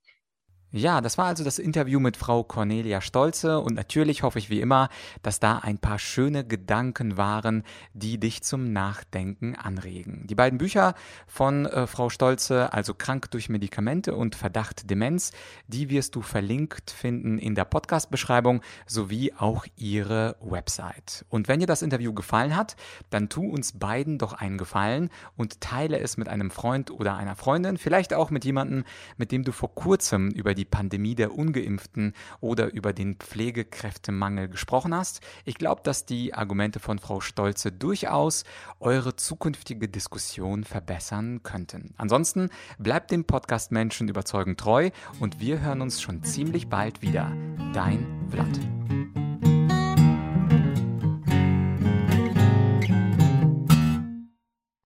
Ja, 0.76 1.02
das 1.02 1.20
war 1.20 1.28
also 1.28 1.44
das 1.44 1.60
Interview 1.60 2.00
mit 2.00 2.18
Frau 2.18 2.44
Cornelia 2.44 3.00
Stolze 3.00 3.60
und 3.60 3.76
natürlich 3.76 4.24
hoffe 4.24 4.40
ich 4.40 4.50
wie 4.50 4.60
immer, 4.60 4.90
dass 5.22 5.40
da 5.40 5.60
ein 5.60 5.78
paar 5.78 6.00
schöne 6.00 6.44
Gedanken 6.44 7.16
waren, 7.16 7.62
die 7.94 8.20
dich 8.20 8.42
zum 8.42 8.74
Nachdenken 8.74 9.54
anregen. 9.56 10.26
Die 10.26 10.34
beiden 10.34 10.58
Bücher 10.58 10.96
von 11.28 11.68
äh, 11.68 11.86
Frau 11.86 12.10
Stolze, 12.10 12.74
also 12.74 12.96
Krank 12.96 13.30
durch 13.30 13.50
Medikamente 13.50 14.16
und 14.16 14.34
Verdacht 14.34 14.90
Demenz, 14.90 15.32
die 15.68 15.92
wirst 15.92 16.16
du 16.16 16.24
verlinkt 16.24 16.90
finden 16.90 17.38
in 17.38 17.54
der 17.54 17.66
Podcast-Beschreibung 17.66 18.64
sowie 18.88 19.32
auch 19.38 19.68
ihre 19.76 20.38
Website. 20.42 21.24
Und 21.30 21.48
wenn 21.48 21.60
dir 21.60 21.68
das 21.68 21.84
Interview 21.84 22.14
gefallen 22.14 22.56
hat, 22.56 22.76
dann 23.12 23.30
tu 23.30 23.48
uns 23.48 23.74
beiden 23.74 24.18
doch 24.18 24.34
einen 24.34 24.58
Gefallen 24.58 25.12
und 25.38 25.62
teile 25.62 26.00
es 26.00 26.18
mit 26.18 26.30
einem 26.30 26.50
Freund 26.50 26.90
oder 26.90 27.16
einer 27.16 27.36
Freundin, 27.36 27.78
vielleicht 27.78 28.12
auch 28.16 28.32
mit 28.32 28.44
jemandem, 28.44 28.86
mit 29.18 29.32
dem 29.32 29.44
du 29.44 29.52
vor 29.52 29.76
kurzem 29.76 30.32
über 30.32 30.56
die 30.56 30.63
die 30.64 30.70
Pandemie 30.70 31.14
der 31.14 31.36
ungeimpften 31.36 32.14
oder 32.40 32.74
über 32.74 32.94
den 32.94 33.16
Pflegekräftemangel 33.16 34.48
gesprochen 34.48 34.96
hast. 34.96 35.20
Ich 35.44 35.56
glaube, 35.56 35.82
dass 35.84 36.06
die 36.06 36.34
Argumente 36.34 36.80
von 36.80 37.00
Frau 37.00 37.20
Stolze 37.20 37.74
durchaus 37.74 38.46
eure 38.80 39.18
zukünftige 39.18 39.90
Diskussion 39.90 40.64
verbessern 40.64 41.44
könnten. 41.44 41.94
Ansonsten 41.98 42.50
bleibt 42.78 43.12
dem 43.12 43.26
Podcast 43.26 43.74
Menschen 43.74 44.08
überzeugend 44.08 44.58
treu 44.58 44.90
und 45.20 45.42
wir 45.42 45.60
hören 45.60 45.82
uns 45.82 46.02
schon 46.02 46.24
ziemlich 46.24 46.70
bald 46.70 47.02
wieder. 47.02 47.36
Dein 47.74 48.08
Vlad. 48.30 49.33